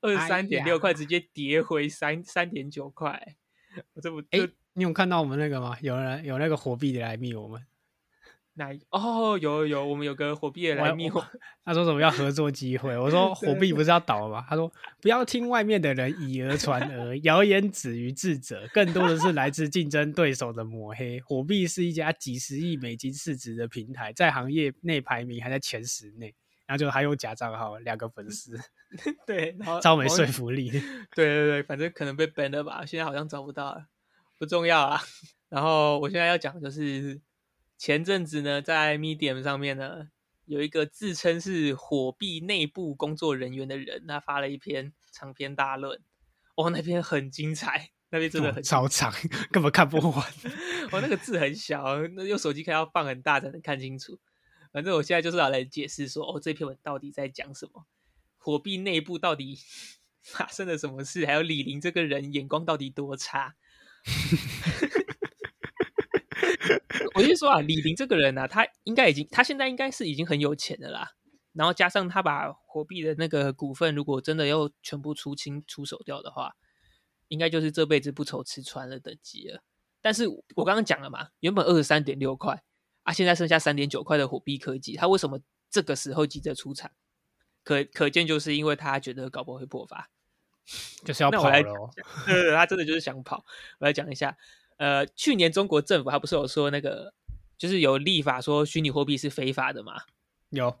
[0.00, 3.36] 二十三点六块直接跌回三三点九块。
[3.92, 4.40] 我这不哎，
[4.74, 5.76] 你有看到我们那个吗？
[5.80, 7.62] 有人有那个火币的来密我们。
[8.54, 11.24] 那哦，有有，我们有个火币的来密我，
[11.64, 12.98] 他说什么要合作机会？
[12.98, 14.44] 我说火币不是要倒吗？
[14.48, 21.20] 他说不要听外面的人以讹传讹，谣言止于智者，更多的是来自竞争对手的抹黑。
[21.20, 26.34] 火币是一家几十亿美金市值的平台，在行业内排名还在前十内，
[26.66, 28.58] 然后就还有假账号，两个粉丝，
[29.26, 30.70] 对，然后超没说服力。
[30.70, 33.86] 对对对，反正可能被 ban 了吧，现在好像找不到了，
[34.40, 35.00] 不重要啊。
[35.48, 37.20] 然后我现在要讲的就是。
[37.82, 40.10] 前阵子呢，在 Medium 上面呢，
[40.44, 45.98] 有一个自称是火币内部工作人员的人，他发了一篇长篇大论。
[46.56, 49.10] 哦，那篇很精彩，那边真的很超长，
[49.50, 50.32] 根本看不完。
[50.92, 54.20] 我 那个字很小，那用手机看要放很大才能看清楚。
[54.74, 57.86] 反正我现在就是要来解释说，哦，这篇文到底在讲什么？
[58.36, 59.58] 火币内部到底
[60.22, 61.24] 发生了什么事？
[61.24, 63.56] 还有李林这个人眼光到底多差？
[67.14, 71.10] 我就说啊，李林这个人呢，他应该已经，他现在应该是已经很有钱的啦。
[71.52, 76.52] 然后加上他把货币的那个股份，如果真的要全部出清出手掉的话，
[77.28, 79.62] 应该就是这辈子不愁吃穿的等级了。
[80.00, 82.62] 但是我刚刚讲了嘛，原本二十三点六块
[83.02, 86.90] 啊，现在剩下三点九块的火币科技，他为什么这个时候急着出场？
[87.62, 90.08] 可可见就是因为他觉得搞不会破发，
[91.04, 91.62] 就是要跑了。
[92.26, 93.44] 对对，他真的就是想跑。
[93.78, 94.36] 我来讲一下。
[94.76, 97.12] 呃，去年中国政府他不是有说那个，
[97.58, 99.94] 就是有立法说虚拟货币是非法的嘛？
[100.48, 100.74] 有，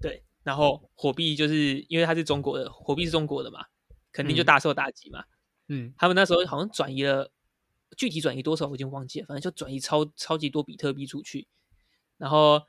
[0.00, 0.24] 对。
[0.42, 3.66] 然后货币就是因为它是中国的，货币是中国的嘛，
[4.12, 5.24] 肯定就大受打击嘛。
[5.68, 7.30] 嗯，他们那时候好像转移了，
[7.96, 11.48] 具体转移多少我已经忘记了，反正就转移超超级多比特币出去，
[12.16, 12.62] 然后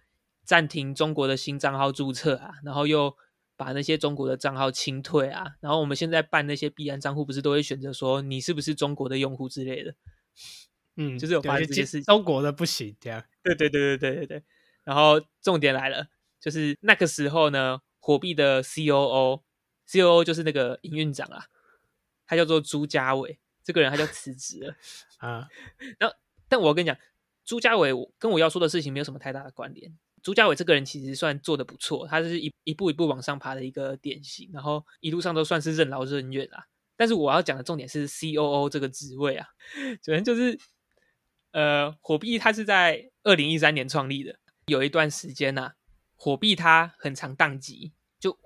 [0.43, 3.15] 暂停中国的新账号注册啊，然后又
[3.57, 9.95] 把那些中国的账号清退啊，然后我们现在办那些币安账户，不是都会选择说你是不是中国的用户之类的。
[10.95, 13.23] 嗯，就是有发现这些事情，中国的不行这样。
[13.43, 14.43] 对对对对对对对。
[14.83, 16.07] 然后重点来了，
[16.39, 21.45] 就是那个时候呢，火币的 C O O，C O O 就是那个营运长啊，
[22.25, 24.75] 他叫做朱家伟，这个人他就辞职了
[25.19, 25.47] 啊。
[25.99, 26.15] 然后，
[26.47, 26.97] 但我跟你讲，
[27.43, 29.97] 朱家伟跟我要说的事情没有什么太大的关联。
[30.27, 36.65] 朱家伟这个人其实算做的不错，他是一一步一步往上爬的一个典型，然后一路上都算是任劳任怨啊。
[36.97, 39.47] 但是我要讲的重点是 C O O 这个职位啊，
[40.03, 40.59] 首先就是。
[41.51, 44.37] 呃，火币它是在二零一三年创立的，
[44.67, 45.71] 有一段时间呐，
[46.15, 47.93] 火币它很常宕机。
[48.19, 48.37] 就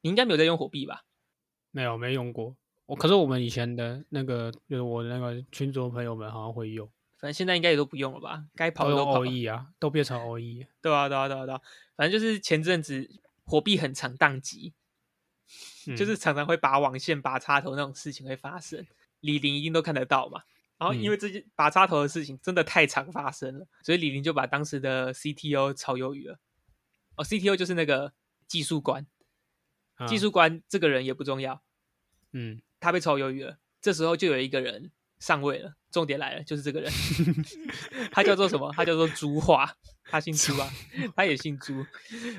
[0.00, 1.04] 你应该没有在用火币吧？
[1.70, 2.56] 没有，没用过。
[2.86, 6.90] 我可是我们以前的那个，就是我那个群组朋友们好像会用。
[7.18, 8.44] 反正现在应该也都不用了吧？
[8.54, 9.24] 该跑的都跑。
[9.24, 10.66] OE 啊，都变成 OE。
[10.82, 11.60] 对啊，对啊，对啊，对啊。
[11.96, 13.08] 反正就是前阵子
[13.44, 14.74] 火币很常宕机，
[15.96, 18.86] 就是常常会拔网线、拔插头那种事情会发生。
[19.20, 20.42] 李林一定都看得到嘛。
[20.78, 26.38] 然后，因为这些拔插头的事情真的太常发生了，所以李林就把当时的 CTO 炒鱿鱼了。
[27.16, 28.12] 哦，CTO 就是那个
[28.46, 29.06] 技术官，
[30.06, 31.62] 技术官这个人也不重要。
[32.32, 33.58] 嗯，他被炒鱿鱼了。
[33.80, 36.92] 这时候就有一个人上位了，重点来了，就是这个人，
[38.12, 38.72] 他叫做什么？
[38.76, 39.74] 他叫做朱化，
[40.04, 40.70] 他姓朱啊，
[41.14, 41.84] 他也姓朱。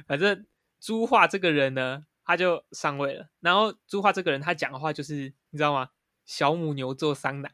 [0.08, 0.46] 反正
[0.80, 3.28] 朱化这个人呢，他就上位了。
[3.40, 5.90] 然后朱化这个人，他讲的话就是你知道吗？
[6.26, 7.50] 小母牛做桑拿。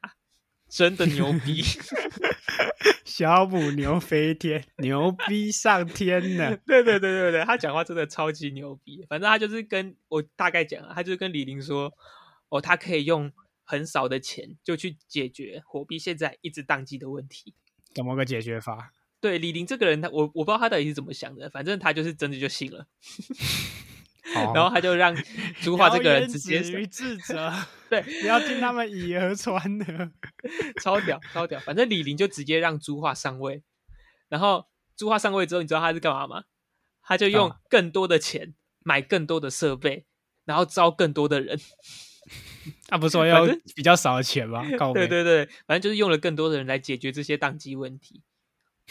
[0.70, 1.62] 真的牛逼，
[3.06, 6.58] 小母牛飞天，牛逼上天呢。
[6.66, 9.06] 对对对对对，他讲话真的超级牛逼。
[9.08, 11.94] 反正他就是跟我大概讲，他就是跟李玲说，
[12.50, 13.32] 哦，他可以用
[13.63, 17.54] 很少的钱就去解决火币现在一直宕机的问题。
[17.93, 18.91] 怎么个解决法？
[19.19, 22.88] 对李玲这个人，他我我不知道他到底是怎么想的，反正他就是真的就信了。
[24.54, 25.15] 然后他就让
[25.62, 27.54] 朱化这个人直接于智者，
[27.89, 30.12] 对，不要听他们以讹传讹，
[30.82, 31.60] 超屌超屌。
[31.60, 33.62] 反正李林就直接让朱化上位，
[34.30, 36.45] 然后朱化上位之后，你知道他是干嘛吗？
[37.02, 40.06] 他就用更多的钱买更多的设备，
[40.45, 41.60] 然后招更多的人。
[42.88, 43.45] 他不是说要
[43.76, 44.63] 比较少的钱吗？
[44.93, 48.21] 对对对，反正就是用了更多的人来解决这些宕机问题。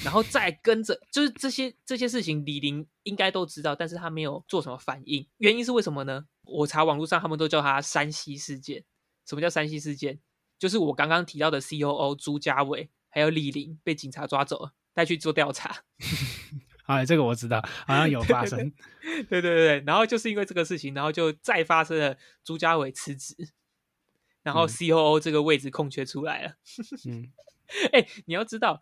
[0.02, 5.26] 然后再跟着，就是这些这些事情，李林应该都知道，但是他没有做什么反应。
[5.36, 6.24] 原因是为什么呢？
[6.44, 8.84] 我查网络上，他们都叫他“山西事件”。
[9.28, 10.18] 什么叫山西事件？
[10.58, 15.84] 就是我刚刚提到的 C O O 朱家伟还有李林被警察抓走了，带去做调查。
[16.86, 18.72] 啊，这个我知道，好像有发生。
[19.28, 23.34] 对对对对，然后就是因为这个事情，然后就再发生了朱家伟辞职，
[24.42, 26.56] 然后 C O O 这个位置空缺出来了。
[27.06, 27.32] 嗯，
[27.92, 28.80] 哎，你要知道，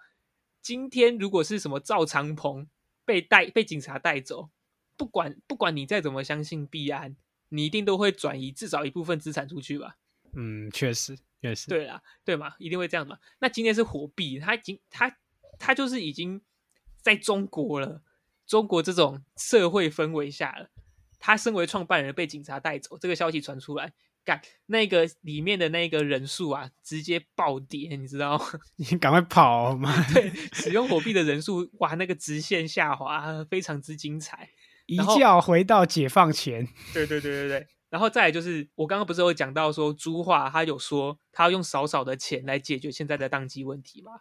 [0.61, 2.69] 今天如果是什么赵长鹏
[3.05, 4.51] 被带被警察带走，
[4.97, 7.17] 不管不管你再怎么相信币安，
[7.51, 9.97] 你一定都会转移至少一部分资产出去吧？
[10.33, 13.19] 嗯，确实，确实，对啦，对嘛，一定会这样嘛。
[13.41, 15.19] 那今天是火币，他已经他
[15.59, 16.41] 他就是已经
[17.01, 18.03] 在中国了。
[18.47, 20.71] 中国这种社会氛围下了，
[21.21, 23.93] 他身为创办人被警察带走，这个消息传出来，
[24.31, 28.45] 干那个里面的那个人数啊，直接暴跌，你知道吗？
[28.77, 29.93] 你赶快跑嘛！
[30.15, 34.49] 对，使用火币的人数，哇，那个直线下滑，非常之精彩，
[34.87, 36.65] 一觉回到解放前。
[36.93, 44.13] 对对对对对，然后再来就是，我刚刚不是有讲到说，朱化他有说他要用少少的钱来解决现在的宕机问题吗？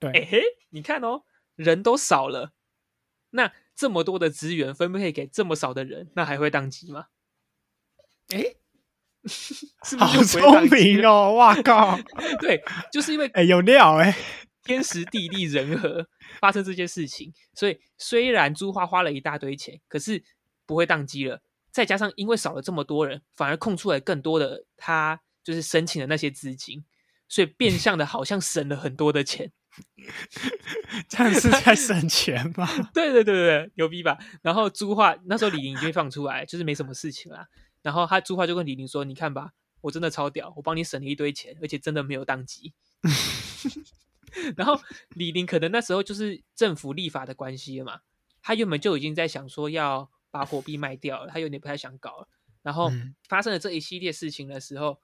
[0.00, 1.22] 对，哎嘿，你看哦，
[1.54, 2.52] 人都少了，
[3.30, 3.52] 那。
[3.74, 7.06] 这么多的资源分配给这么少的人，那还会宕机吗？
[8.28, 8.54] 哎，
[9.98, 11.34] 好聪明哦！
[11.34, 11.98] 哇靠，
[12.40, 14.16] 对，就是因为哎有料哎，
[14.64, 16.06] 天时地利人和
[16.40, 20.22] 发生这件事情，所以虽然朱花花了一大堆钱，可是
[20.66, 21.40] 不会宕机了。
[21.70, 26.84] 再加上因为少了这么多人，反而空出来更多的他就是申请的那些资金，
[27.28, 29.52] 所以变相的好像省了很多的钱。
[31.08, 32.68] 这样是在省钱吗？
[32.92, 34.18] 对对对对牛逼吧！
[34.42, 37.46] 然后朱化那时候李宁已经放出来，就是没什么事情啦。
[37.82, 42.72] 然后他朱化就跟李宁说：“你看吧，我真的超屌，我帮你省了一堆钱，而且真的没有当机。
[44.56, 48.00] ”然后李宁可能那时候就是政府立法的关系嘛，
[48.40, 52.28] 他原本就已经在想说要把火币卖掉了，他有点不太想搞了。
[52.62, 52.90] 然后
[53.28, 55.00] 发生了这一系列事情的时候。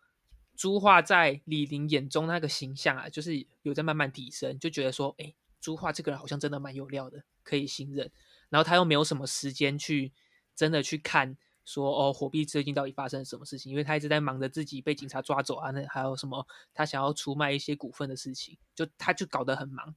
[0.60, 8.10] 朱化在李宁眼中那个形象啊，就是有在慢慢提升，就觉得说，哎，朱化这个人好像真的蛮有料的，可以信任。
[8.48, 10.12] 然后他又没有什么时间去
[10.56, 11.36] 真的去看，
[11.68, 13.70] 说哦，火币最近到底发生了什么事情？
[13.70, 19.94] 因为他一直在忙着自己被警察抓走啊，那还有什么他想要出卖一些股份的事情，就他就搞得很忙。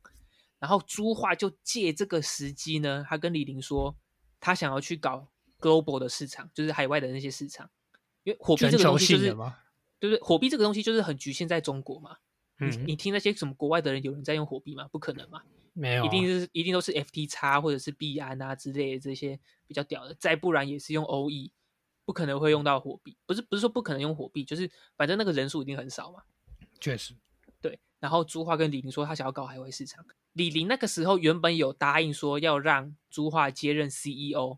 [0.59, 3.95] 然后朱化就借这个时机呢，他跟李玲说，
[4.39, 5.27] 他想要去搞
[5.59, 7.69] global 的市场，就是海外的那些市场，
[8.23, 9.35] 因为火币这个东西就是。
[10.01, 10.19] 对不对？
[10.19, 12.17] 火币这个东西就是很局限在中国嘛。
[12.57, 14.87] 嗯，你听那些什么国外的人有人在用火币吗？
[14.91, 21.51] 不可能嘛，没有，一定是一定都是 FT 叉或者是币安啊之类的这些比较屌的，再不然也是用 OE，
[22.11, 23.15] 不可能会用到火币。
[23.25, 26.23] 不是不是说不可能用火币，就是反正那个人数一定很少嘛。
[26.81, 27.15] 确实，
[27.61, 27.79] 对。
[28.01, 34.57] 然后朱化跟李宁说他想要搞海外市场，李宁那个时候原本有答应说要让朱化接任 CEO，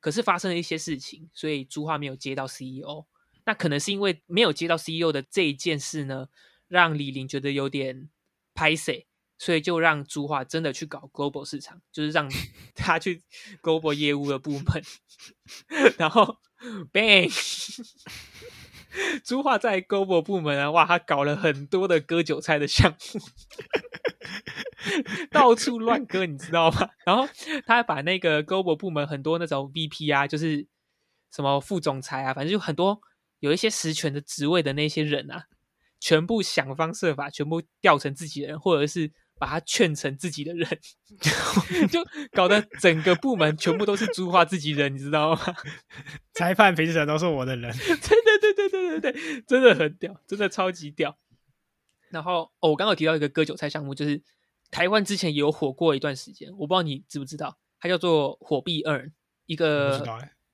[0.00, 3.06] 可是发生了一些事情，所以朱化没有接到 CEO。
[3.44, 6.28] 那可能是因为没有接到 CEO 的这一件事呢，
[6.66, 8.10] 让李林觉得有点
[8.54, 9.06] 拍 C，
[9.38, 12.28] 所以就让朱化真的去搞 Global 市场，就是让
[12.74, 13.22] 他去
[13.62, 14.82] Global 业务的部门。
[15.96, 16.38] 然后
[16.92, 17.30] Bang，
[19.24, 23.20] 朱化在 Global 部门啊，哇，他搞了很多的割韭菜的项目，
[25.30, 26.90] 到处乱割，你知道吗？
[27.06, 27.28] 然后
[27.66, 30.66] 他还把那个 Global 部门很多那种 VP 啊，就是
[31.32, 33.00] 什么副总裁啊，反正就很多。
[33.40, 35.44] 有一些实权的职位的那些人啊，
[36.00, 40.68] 全部想方设法，全部调成自己人，或者是把他劝成自己的人，
[41.88, 42.00] 就
[42.32, 45.40] 搞得整个部门全部都是朱化自己人，你知道吗？
[46.34, 51.16] 裁判评审都是我的人， 对对对对对对对，真的很屌，真的超级屌。
[52.10, 54.22] 然后哦，我刚刚提到一个割韭菜项目，就是
[54.70, 59.10] 台湾之前也有火过一段时间，我不知道你知不知道，它叫做火币二，
[59.46, 59.90] 一个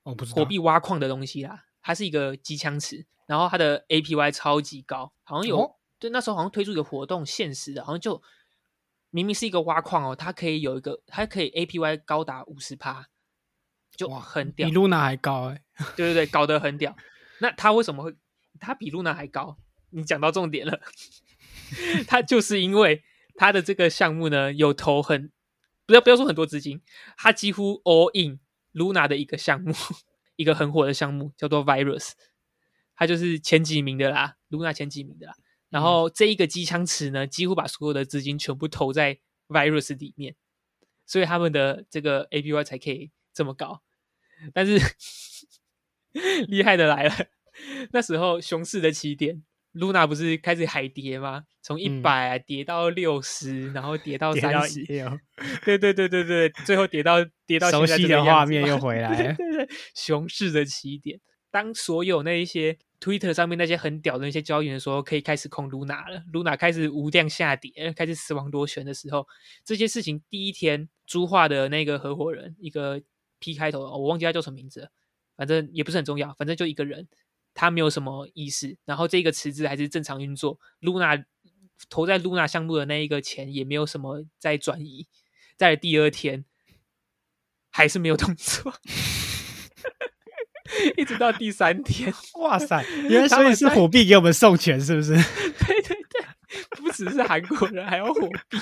[0.02, 1.64] 我不知道火币挖矿的东西啦。
[1.80, 8.20] 它是一个机枪池，然后它的 APY 超级高，好像有对那时候好像推出一个活动，限时的，好像就
[9.14, 13.06] 明明是一个挖矿哦，它可以有一个，它可以 APY 高达五十趴，
[13.96, 15.62] 就很屌，比露娜还高 哎，
[15.94, 16.96] 对对对，搞得很屌。
[17.38, 18.16] 那它为什么会
[18.58, 19.56] 它比露娜还高？
[19.90, 20.80] 你讲到重点了，
[22.08, 23.04] 它就是因为
[23.36, 25.30] 它的这个项目呢有投很
[25.86, 26.82] 不要不要说很多资金，
[27.16, 28.40] 它几乎 all in
[28.72, 29.72] Luna 的一个项目。
[30.36, 32.10] 一个很火的项目叫做 Virus，
[32.96, 35.34] 它就是前几名的啦，Luna 前几名的啦。
[35.74, 39.18] 然后这一个机枪池呢，几乎把所有的资金全部投在
[39.48, 40.36] Virus 里面，
[41.04, 43.82] 所以他们的这个 APY 才可以这么高。
[44.52, 44.78] 但是
[46.46, 47.12] 厉害的来了，
[47.90, 51.42] 那时候熊市的起点，Luna 不是开始海跌吗？
[51.60, 54.84] 从一百跌到六十，然后跌到三十，
[55.64, 57.16] 对对对对对，最后跌到
[57.48, 59.34] 跌到熟悉的画面又回 来了。
[59.34, 61.20] 对对，熊市的起点，
[61.50, 69.28] 当所有那一些 Twitter 上面那些很屌的那些交易员说可以开始控 Luna 了，Luna 开始无量下跌，开始死亡螺旋的时候，
[69.62, 73.02] 这些事情第一天朱化的那个合伙人，一个
[73.40, 74.88] P 开头，我忘记他叫什么名字了，
[75.36, 77.06] 反正也不是很重要，反正就一个人，
[77.52, 81.26] 他没有什么意思，然后这个池子还是正常运作，Luna
[81.90, 85.06] 投在 Luna 项目的那一个钱也没有什么在转移，
[85.58, 86.46] 在第二天
[87.70, 88.72] 还是没有动作。
[90.96, 92.84] 一直到第三天， 哇塞！
[93.08, 95.12] 原来所以是火币给我们送钱，是不是？
[95.66, 96.24] 对对对，
[96.80, 98.58] 不只是韩国人，还有火币。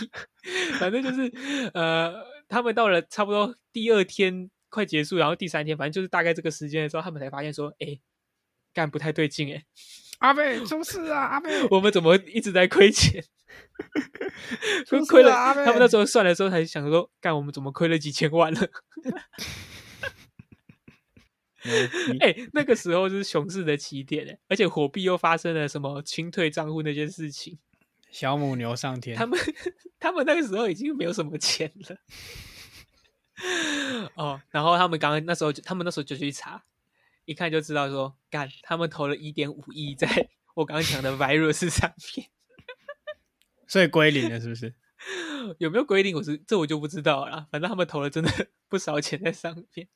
[0.79, 1.31] 反正就是
[1.75, 2.13] 呃，
[2.49, 7.99] 他们到了差不多第二天快结束，然后第三天，反正就是大概这个时间的时候，他们才发现说，哎，
[8.73, 9.65] 干不太对劲，哎，
[10.19, 11.25] 阿贝出事啊！
[11.25, 13.23] 阿贝，我们怎么一直在亏钱？
[15.09, 18.61] 亏了，他们那时候算的时候才想说，干我们怎么亏了几千万了？
[22.21, 27.59] 哎，那个时候是熊市的起点哎，而且火币又发生了什么清退账户那件事情，
[28.11, 29.39] 小母牛上天，他们
[29.99, 31.97] 他们那个时候已经没有什么钱了。
[34.15, 36.65] 哦，然后他们刚刚那时候，他们那时候就去查，
[37.25, 42.29] 一看就知道说，干，他们投了一点五亿在我刚刚讲的 virus 上面，
[43.67, 44.75] 所以归零了是不是？
[45.59, 46.15] 有没有归零？
[46.15, 47.49] 我是这我就不知道了。
[47.51, 48.31] 反正他们投了真的
[48.69, 49.89] 不少钱在上面。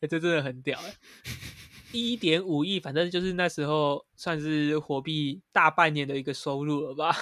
[0.00, 0.94] 这真的很屌哎！
[1.92, 7.16] 一点五亿，反正就是那时候算是火币大半年的一个收入了吧？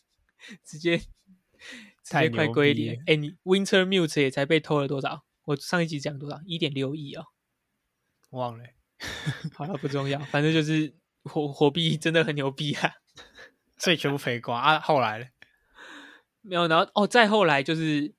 [0.64, 3.02] 直接直接快归零！
[3.06, 5.24] 哎，你 Winter Mute 也才被偷了多少？
[5.44, 6.40] 我上一集讲多少？
[6.46, 7.26] 一点六亿哦，
[8.30, 8.64] 忘了。
[9.54, 12.92] 好了，不重要，反正就是火火币真的很牛逼啊！
[13.76, 14.80] 所以全部赔光啊！
[14.80, 15.26] 后来呢
[16.40, 18.14] 没有，然后哦，再后来就是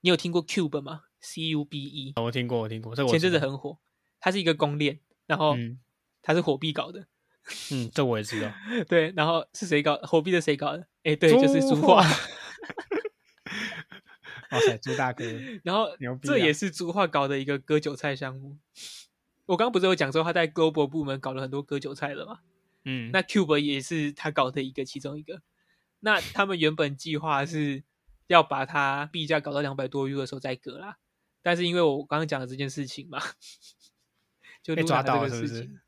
[0.00, 3.78] 你有听过 Cube 吗？C U B E，我听过，我听过，这我前阵子很火。
[4.20, 5.54] 它是一个公链，然后
[6.22, 7.06] 它是火币搞的。
[7.70, 8.52] 嗯，这我也知道。
[8.88, 10.40] 对，然后是谁搞火币的？
[10.40, 10.86] 谁搞的？
[11.04, 12.02] 哎，对，就是猪化。
[14.50, 15.24] 哇塞，猪大哥！
[15.64, 15.88] 然后
[16.22, 18.56] 这也是猪化搞的一个割韭菜项目。
[19.44, 22.40] 我刚刚不是有讲说他在 Global 部门搞了很多割韭菜的吗？
[22.84, 25.42] 嗯，那 Cube 也是他搞的一个其中一个。
[26.00, 27.82] 那他们原本计划是
[28.28, 30.98] 要把它币价搞到两百多 U 的时候再割啦。
[31.46, 33.22] 但是因为我刚刚讲的这件事情嘛，
[34.64, 35.78] 就被抓到这个事情，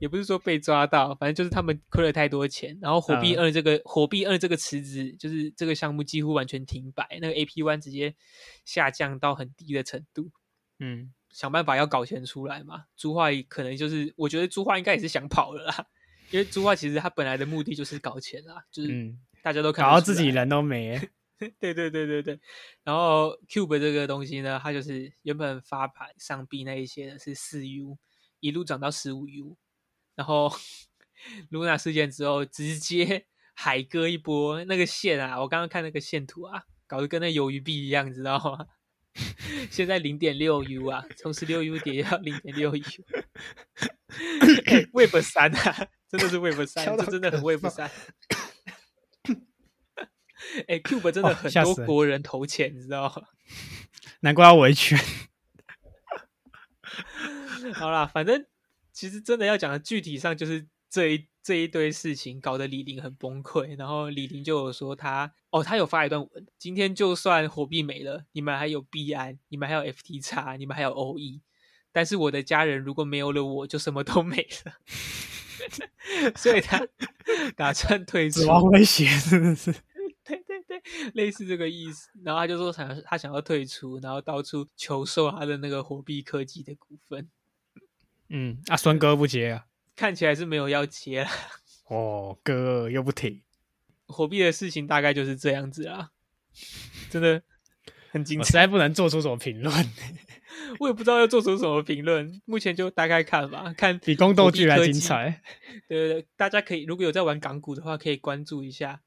[0.00, 8.12] 也不是说被抓到，反正就是他们亏了太多钱，然后火币二这个火币二这个池子，就是这个项目几乎完全停摆，那个 AP one 直接
[8.64, 10.32] 下降到很低的程度。
[10.80, 12.86] 嗯，想办法要搞钱出来嘛。
[12.96, 15.86] 朱化可能就是，我觉得朱化应该也是想跑了啦，
[16.32, 21.00] 因为朱化其实他本来的目的就是搞钱啦，就是大家都搞到自己人都没。
[21.58, 22.40] 对对对对对，
[22.82, 27.98] 然后 Cube 这个东西呢，它就是原本发牌上币那一些的是四 U，
[28.40, 29.56] 一路涨到十五 U，
[30.14, 30.52] 然后
[31.50, 38.66] Luna 事件之后直接海割一波，那个线啊，我刚刚看那个线图啊，搞得跟那鱿鱼币一样，你知道吗？
[39.70, 42.82] 现在零点六 U 啊，从十六 U 跌到零点六 U，Web
[45.22, 47.88] 三啊，真的是 Web 三，这真的很 Web 三。
[50.68, 53.22] 哎，Cube 真的很多国人投钱，你知道吗？
[54.20, 54.98] 难怪要维权。
[57.74, 58.46] 好啦，反正
[58.92, 63.76] 其实真的要讲的具体上，就是这一这一堆事情搞得李玲很崩溃。
[63.78, 71.40] 然后李玲就有说他哦，他有发一段文，今天就算火币没了，你们还有币安，你们还有 FT 叉，你们还有 OE，
[71.92, 74.72] 但是我的家人如果没有了我，就什么都没了。
[76.36, 76.86] 所以他
[77.56, 79.74] 打算退出，死亡威胁是不是？
[81.14, 82.10] 类似这个意思。
[82.22, 87.28] 然后他就说想他想要退出，然后到处求售他的那个火币科技的股份。
[88.28, 89.66] 嗯，啊，孙哥不接啊？
[89.96, 91.30] 看起来是没有要接了。
[91.88, 93.42] 哦，哥又不停。
[94.06, 96.10] 火币的事情大概就是这样子啊，
[97.10, 97.42] 真的
[98.10, 98.44] 很精彩。
[98.44, 99.72] 实在不能做出什么评论，
[100.80, 102.40] 我也不知道要做出什么评论。
[102.44, 105.42] 目前就大概看吧，看比宫斗剧还精彩。
[105.88, 109.00] 对对对，大家可以如果有在玩港股的话，可以关注一下。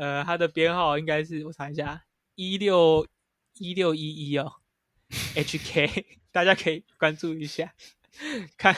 [0.00, 3.06] 呃，它的编号应该是我查一下，一六
[3.58, 4.50] 一六一一哦
[5.34, 7.74] ，HK， 大家可以关注一下，
[8.56, 8.74] 看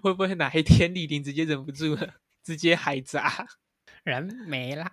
[0.00, 3.48] 会不会哪一天李林直接忍不住了，直接海砸，
[4.04, 4.92] 人没了。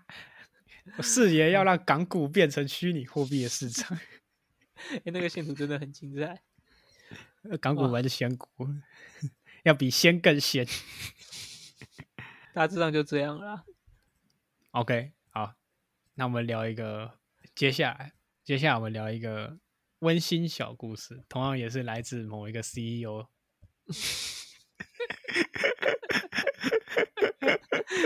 [0.99, 3.95] 誓言要让港股变成虚拟货币的市场。
[4.89, 6.41] 哎，那个线图真的很精彩。
[7.61, 8.49] 港股玩的仙股，
[9.61, 10.65] 要比仙更仙。
[12.51, 13.63] 大致上就这样了。
[14.71, 15.11] OK。
[16.15, 17.19] 那我们聊一个，
[17.55, 18.13] 接下来，
[18.43, 19.57] 接下来我们聊一个
[19.99, 23.27] 温馨小故事，同样也是来自某一个 CEO。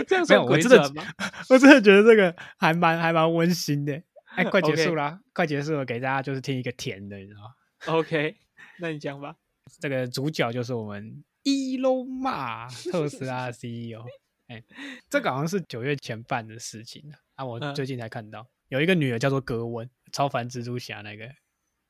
[0.07, 1.03] 这样算我真的吗？
[1.49, 4.01] 我真的觉得这个还蛮还蛮温馨的。
[4.35, 8.37] 哎，快结束了，快结束了，给大家就是听一个甜的，你知道吗？OK，
[8.79, 9.35] 那你讲吧。
[9.79, 14.03] 这个主角就是我们伊隆马特斯拉 CEO。
[14.47, 14.63] 哎，
[15.09, 21.27] 这个好像是九月前办的事情啊，我最近才看到，有一个女儿叫做格温，超凡蜘蛛侠那个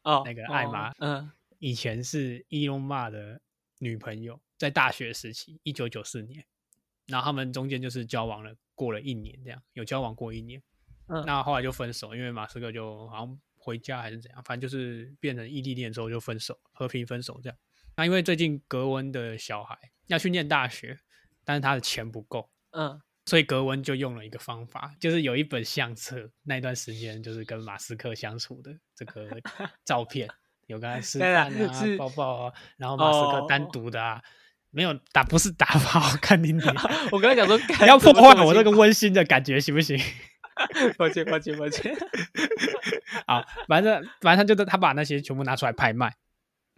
[0.04, 1.30] 哦，那个艾玛，嗯，
[1.60, 3.42] 以前是伊隆马的
[3.80, 6.46] 女朋友，在大学时期，一九九四年，
[7.08, 10.64] 然后他们中间就是交往了，过了一年这样，有交往过一年，
[11.08, 17.58] 嗯，那后来就分手，因为马斯克就好像回家还是怎样，反正就是变成异地恋之后就分手，和平分手这样。
[17.98, 19.78] 那因为最近格温的小孩
[20.08, 20.98] 要去念大学。
[21.46, 29.30] 但是他的钱不够，嗯，所以格温就用了一个方法，就是有一本相册，那段时间就是跟马斯克相处的这个
[29.86, 30.28] 照片，
[30.68, 31.50] 有跟他吃饭啊、
[31.98, 34.22] 抱抱啊，然后马斯克单独的啊，
[34.72, 36.62] 没有打，不是打好 看你你，
[37.14, 39.98] 我刚才讲说不要破坏我这个温馨的感觉，行不行？
[40.98, 41.94] 抱歉抱歉抱歉，
[43.28, 46.16] 好，反正反正就是他把那些全部拿出来拍卖，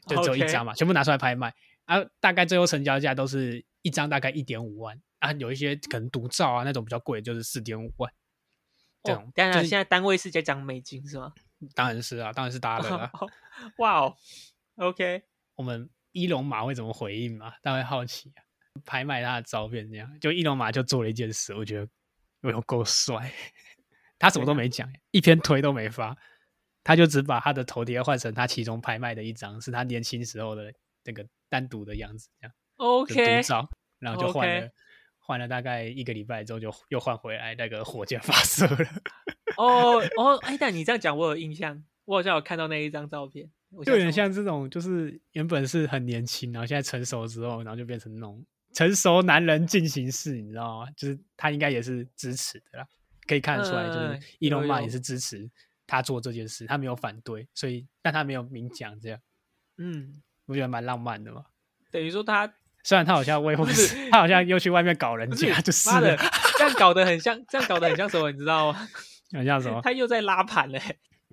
[0.07, 1.53] 就只有一张嘛，全部拿出来拍卖。
[1.85, 8.13] 啊，大概最后成交价都是一张大概一点五万啊，有一些可能独照啊那种比较贵，就是四点五万。
[9.01, 11.33] 这种当然现在单位是在讲美金是吗？
[11.73, 13.09] 当然是啊，当然是大的了。
[13.79, 14.13] 哇哦
[14.75, 15.23] ，OK，
[15.55, 17.53] 我们伊隆马会怎么回应嘛？
[17.61, 18.43] 大家好奇啊，
[18.83, 21.87] 拍卖他的照片这样，就伊隆马就做了一件事，我觉得
[22.51, 23.31] 有够帅。
[24.19, 26.13] 他什么都没讲，一篇推都没发，
[26.83, 30.73] 他就只把他的头贴换成他其中拍卖的一张，是他年轻时候的
[31.05, 31.25] 那个。
[31.49, 33.69] 单独的样子，这样 OK，独照，
[33.99, 34.69] 然后就换了，
[35.19, 38.89] 换了大概一个礼拜之后，就又换回来那个火箭发射了。
[39.57, 43.49] 哦哦，哎，但你这样讲，我有印象，我好像有看到那一张照片，
[43.85, 50.91] 就有点像这种，就是原本是很年轻，然后现在成熟之后，然后就变成那种成熟男人进行式，你知道吗？
[50.95, 52.87] 就是他应该也是支持的啦，
[53.25, 55.49] 可以看得出来，就是伊隆马也是支持
[55.87, 59.19] 他做这件事，他没有反对，所以但他没有明讲这样，
[59.77, 60.21] 嗯。
[60.47, 61.43] 我觉得蛮浪漫的嘛？
[61.91, 62.49] 等于说他
[62.87, 63.67] 虽然他好像未婚，
[64.09, 66.15] 他好像又去外面搞人家，就是的，
[66.57, 68.31] 这样搞得很像，这样搞得很像什么？
[68.31, 68.87] 你知道吗？
[69.35, 69.81] 很像什么？
[69.83, 70.81] 他又在拉盘嘞！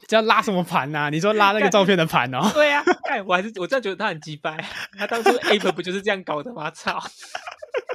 [0.09, 1.11] 这要拉什么盘呐？
[1.15, 2.51] 你说拉那个照片的盘哦？
[2.53, 4.57] 对呀，哎，我还是我真的觉得他很鸡掰。
[4.99, 6.69] 他当初 Ape 不就是这样搞的吗？
[6.75, 7.01] 操！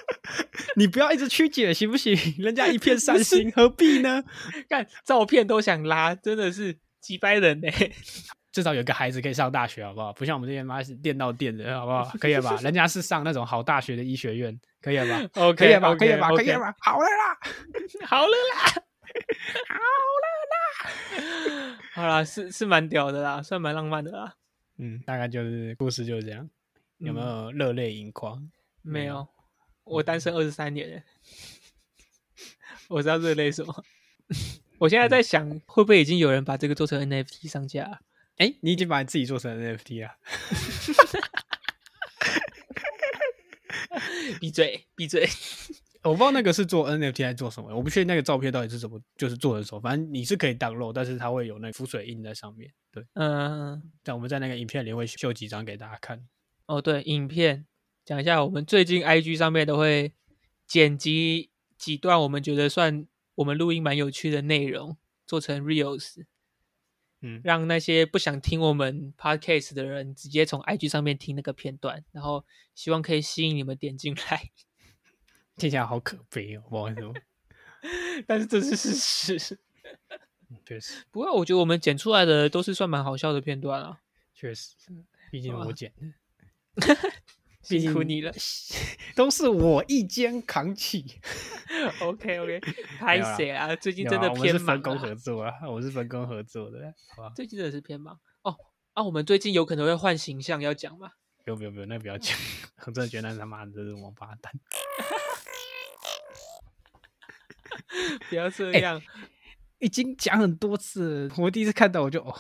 [0.78, 2.16] 你不要一直曲解行不行？
[2.40, 4.24] 人家一片善心，何必呢？
[4.70, 7.68] 看照片都想拉，真的是鸡掰人呢。
[8.52, 10.12] 至少有个孩子可以上大学，好不好？
[10.14, 12.04] 不像我们这些妈是电到电的，好不好？
[12.20, 12.56] 可以了吧？
[12.62, 15.30] 人家是上那种好大学的医学院，可以了吧？
[15.44, 15.96] OK，可以了吧？
[15.96, 16.30] 可以了吧？
[16.36, 16.76] 可以了吧？
[16.80, 17.40] 好了啦，
[18.08, 18.84] 好了啦，
[19.68, 24.36] 好了啦，好啦，是是蛮屌的啦，算蛮浪漫的啦。
[24.78, 26.50] 嗯，大概就是故事就是这样。
[26.98, 28.50] 有没有热泪盈眶？
[28.82, 29.28] 没有，
[29.84, 31.04] 我单身二十三年，
[32.90, 33.84] 我知道热泪什么。
[34.80, 38.00] 我现在在想，会不会已经有人把这个做成 NFT 上架？
[38.40, 40.16] 哎，你已经把你自己做成 NFT 了？
[44.40, 45.28] 闭嘴，闭嘴！
[46.04, 52.72] 我不知道那个是做 NFT 还是做什么，我不确定那个照片到底是怎么就是做的时候，反正你是可以 download，但是它会有那浮水印在上面。
[52.94, 56.26] 对，嗯，但我们在那个影片里会秀几张给大家看。
[56.68, 57.66] 哦，对，影片
[58.06, 60.14] 讲一下，我们最近 IG 上面都会
[60.66, 64.96] 剪辑几段我们觉得算我们录音蛮有趣的内容，
[65.28, 66.24] 做成 reels。
[67.22, 72.46] 嗯，让那些不想听我们 podcast 的人直接从 IG 上面听那个片段，然后
[72.76, 74.52] 希望可以吸引你们点进来。
[75.58, 77.02] 听起来好可悲哦，不好意思。
[78.26, 79.60] 但是这是事实。
[80.66, 81.04] 确实。
[81.12, 84.00] 不过我觉得我们剪出来的都是算蛮好笑的片段啊。
[84.34, 84.76] 确实，
[85.30, 86.08] 毕竟我剪的。
[87.62, 88.32] 辛苦你了，
[89.16, 91.06] 都是我一肩扛起。
[92.02, 92.60] OK OK，
[93.00, 93.76] 拍谁啊？
[93.76, 94.66] 最近真的偏忙。
[94.66, 97.34] 分工合作啊，我是分工合作的，好吧？
[97.36, 98.56] 最近真的是偏忙哦。
[98.94, 101.12] 啊，我们最近有可能会换形象，要讲吗？
[101.44, 102.38] 不用不用不用，那不要讲。
[102.86, 104.52] 我真的觉得那他妈的是王八蛋。
[108.30, 109.02] 不要这样，
[109.80, 112.40] 已经讲很多次，我第一次看到我就哦。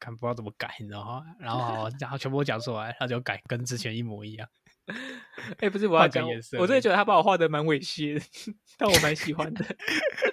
[0.00, 1.24] 看不知道怎么改，你知道吗？
[1.38, 4.48] 然后然后全部都讲出来，他就改跟之前一模一样。
[5.60, 6.26] 哎，不是我要讲，
[6.58, 9.64] 我真的觉得他把我画的蛮猥亵的，但我蛮喜欢的。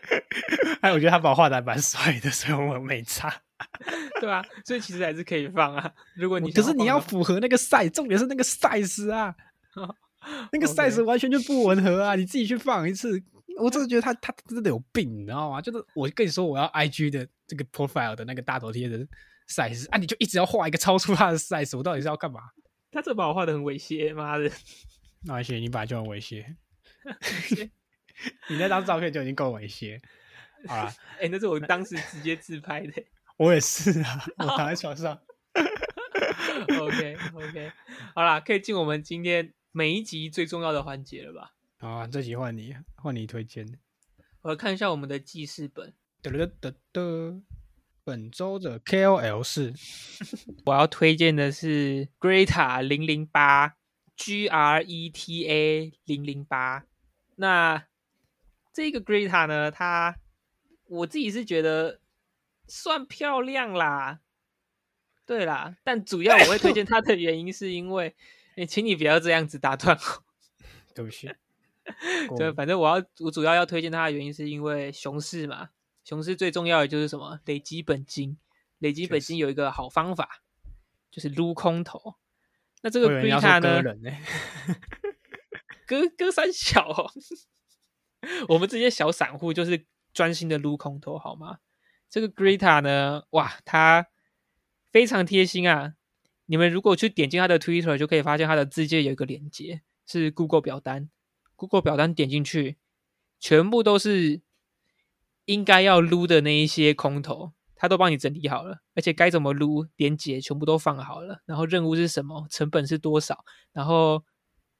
[0.81, 3.31] 哎，我觉得他把我画的蛮帅的，所以我没差。
[4.21, 5.91] 对啊，所以其实还是可以放啊。
[6.15, 9.35] 如果你可是你要符合那个 size，重点是那个 size 啊，
[10.51, 12.15] 那个 size 完全就不吻合啊！
[12.15, 13.21] 你自己去放一次，
[13.59, 15.61] 我真的觉得他他真的有病，你知道吗？
[15.61, 19.07] 就是我跟你说，我要 IG 的这个 profile 的那个大头贴的。
[19.47, 22.41] Size 啊，你就一直要画一个超出他的 size，我到底是要干嘛？
[22.91, 24.51] 他这把我画的很猥亵，妈的！
[25.23, 26.55] 那而且你本来就很猥亵，
[28.49, 29.99] 你那张照片就已经够猥亵。
[30.67, 33.03] 好了，哎，那是我当时直接自拍的。
[33.37, 35.19] 我也是啊，我躺在床上。
[36.79, 37.71] OK OK，
[38.15, 41.53] 好啦，可以进我们今天每一集最重要的环节了吧？
[41.79, 43.67] 好啊，这集换你，换你推荐。
[44.41, 45.93] 我来看一下我们的记事本。
[46.21, 47.41] 得得得得，
[48.07, 49.73] 本周的 KOL 是，
[50.65, 53.75] 我要推荐的是 Greta 零零八
[54.15, 56.85] ，G R E T A 零零八。
[57.35, 57.85] 那
[58.71, 60.15] 这个 Greta 呢，它
[60.87, 61.99] 我自己是觉得
[62.65, 64.21] 算漂亮啦。
[65.25, 68.15] 对啦，但主要我会推荐它的原因是因为，
[68.55, 70.23] 哎，请你不要这样子打断我。
[70.95, 71.29] 对不起。
[72.37, 75.71] 对，反正我要我主要要推荐它的原因是因为熊市嘛，
[76.07, 77.41] 熊市最重要的就是什么？
[77.43, 78.37] 累积本金。
[78.77, 80.41] 累积本金有一个好方法，
[81.11, 82.15] 就是撸空头。
[82.81, 83.83] 那这个 Greta 呢？
[85.85, 87.11] 割割三小，哦
[88.47, 91.57] 我们这些小散户就是专心的撸空头，好吗？
[92.09, 94.07] 这个 Greta 呢，哇，他。
[94.89, 95.95] 非常贴心啊！
[96.45, 101.09] 你们如果去点进他的 Twitter，就可以发现他的字界有一个连接，是 Google 表单。
[101.57, 102.77] Google 表单点进去，
[103.37, 104.41] 全部都是
[105.47, 111.41] 应该要撸的那一些空投，他都帮你整理好了，而且该怎么撸，连接全部都放好了。
[111.45, 114.23] 然后任务是什么，成本是多少，然后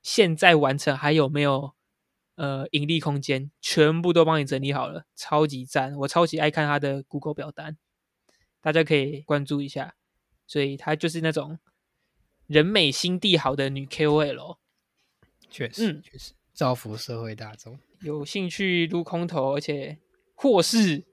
[0.01, 1.73] 现在完成还有没有
[2.35, 5.95] 呃盈利空间，全部都帮你整理好了，超级赞！
[5.99, 7.77] 我超级爱看他的 Google 表单，
[8.61, 9.95] 大家可以关注一下。
[10.45, 11.59] 所以她就是那种
[12.45, 14.57] 人美心地好的女 KOL，
[15.49, 17.79] 确实，确实造福社会大众。
[18.01, 19.99] 有兴趣撸空投，而且
[20.39, 21.03] 或是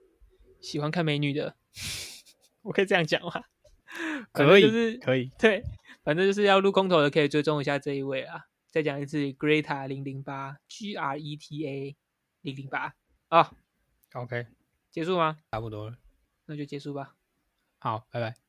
[0.60, 1.56] 喜欢看美女的，
[2.60, 3.32] 我可以这样讲吗？
[4.32, 5.64] 可以，就是可以，对，
[6.02, 8.44] 反正就是要录空投的，可以追踪一下这一位啊。
[8.70, 11.96] 再讲一次，Greta 零零八，G R E T A
[12.42, 12.94] 零零八
[13.28, 13.52] 啊。
[14.12, 14.46] OK，
[14.90, 15.38] 结束吗？
[15.50, 15.96] 差不多了，
[16.46, 17.14] 那就结束吧。
[17.78, 18.43] 好，拜拜。